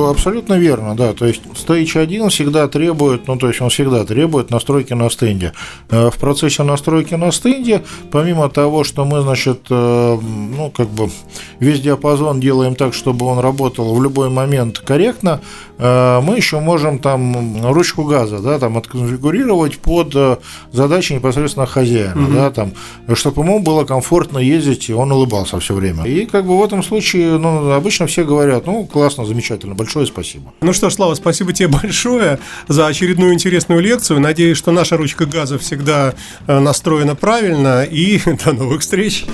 Абсолютно 0.09 0.55
верно, 0.55 0.95
да. 0.95 1.13
То 1.13 1.27
есть 1.27 1.43
Stage 1.53 1.99
1 1.99 2.29
всегда 2.29 2.67
требует, 2.67 3.27
ну 3.27 3.37
то 3.37 3.47
есть 3.47 3.61
он 3.61 3.69
всегда 3.69 4.03
требует 4.03 4.49
настройки 4.49 4.93
на 4.93 5.09
стенде. 5.09 5.53
Э, 5.89 6.09
в 6.09 6.17
процессе 6.17 6.63
настройки 6.63 7.13
на 7.13 7.31
стенде, 7.31 7.83
помимо 8.11 8.49
того, 8.49 8.83
что 8.83 9.05
мы, 9.05 9.21
значит, 9.21 9.69
ну 9.69 10.71
как 10.75 10.89
бы 10.89 11.09
весь 11.59 11.81
диапазон 11.81 12.39
делаем 12.39 12.75
так, 12.75 12.93
чтобы 12.93 13.25
он 13.25 13.39
работал 13.39 13.95
в 13.95 14.03
любой 14.03 14.29
момент 14.29 14.79
корректно, 14.79 15.39
мы 15.83 16.35
еще 16.37 16.59
можем 16.59 16.99
там 16.99 17.71
ручку 17.71 18.05
газа, 18.05 18.39
да, 18.39 18.57
там 18.57 18.77
отконфигурировать 18.77 19.77
под 19.77 20.39
задачи 20.71 21.13
непосредственно 21.13 21.65
хозяина, 21.65 22.13
mm-hmm. 22.13 22.33
да, 22.33 22.51
там, 22.51 22.73
чтобы 23.15 23.41
ему 23.43 23.59
было 23.59 23.83
комфортно 23.83 24.39
ездить, 24.39 24.89
и 24.89 24.93
он 24.93 25.11
улыбался 25.11 25.59
все 25.59 25.73
время. 25.73 26.05
И 26.05 26.25
как 26.25 26.45
бы 26.45 26.57
в 26.57 26.63
этом 26.63 26.83
случае, 26.83 27.37
ну, 27.37 27.71
обычно 27.71 28.07
все 28.07 28.23
говорят, 28.23 28.65
ну, 28.65 28.85
классно, 28.85 29.25
замечательно 29.25 29.43
замечательно. 29.43 29.75
Большое 29.75 30.05
спасибо. 30.05 30.53
Ну 30.61 30.73
что 30.73 30.89
ж, 30.89 30.93
Слава, 30.93 31.15
спасибо 31.15 31.53
тебе 31.53 31.67
большое 31.83 32.39
за 32.67 32.87
очередную 32.87 33.33
интересную 33.33 33.81
лекцию. 33.81 34.19
Надеюсь, 34.19 34.57
что 34.57 34.71
наша 34.71 34.97
ручка 34.97 35.25
газа 35.25 35.57
всегда 35.57 36.13
э, 36.47 36.59
настроена 36.59 37.15
правильно. 37.15 37.83
И 37.83 38.19
до 38.45 38.53
новых 38.53 38.81
встреч. 38.81 39.25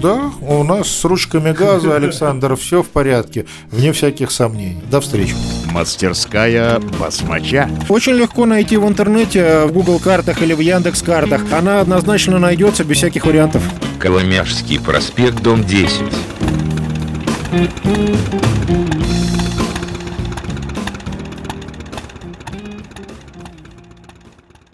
Да, 0.00 0.30
у 0.40 0.62
нас 0.62 0.88
с 0.88 1.04
ручками 1.04 1.52
газа, 1.52 1.96
Александр, 1.96 2.56
все 2.56 2.82
в 2.82 2.88
порядке, 2.88 3.46
вне 3.70 3.92
всяких 3.92 4.30
сомнений. 4.30 4.82
До 4.90 5.00
встречи. 5.00 5.34
Мастерская 5.72 6.78
басмача. 6.98 7.68
Очень 7.88 8.14
легко 8.14 8.46
найти 8.46 8.76
в 8.76 8.86
интернете, 8.86 9.64
в 9.66 9.72
Google 9.72 9.98
картах 9.98 10.42
или 10.42 10.52
в 10.54 10.60
Яндекс 10.60 11.02
картах. 11.02 11.42
Она 11.52 11.80
однозначно 11.80 12.38
найдется 12.38 12.84
без 12.84 12.98
всяких 12.98 13.26
вариантов. 13.26 13.62
Коломяжский 13.98 14.80
проспект, 14.80 15.42
дом 15.42 15.64
10. 15.64 16.02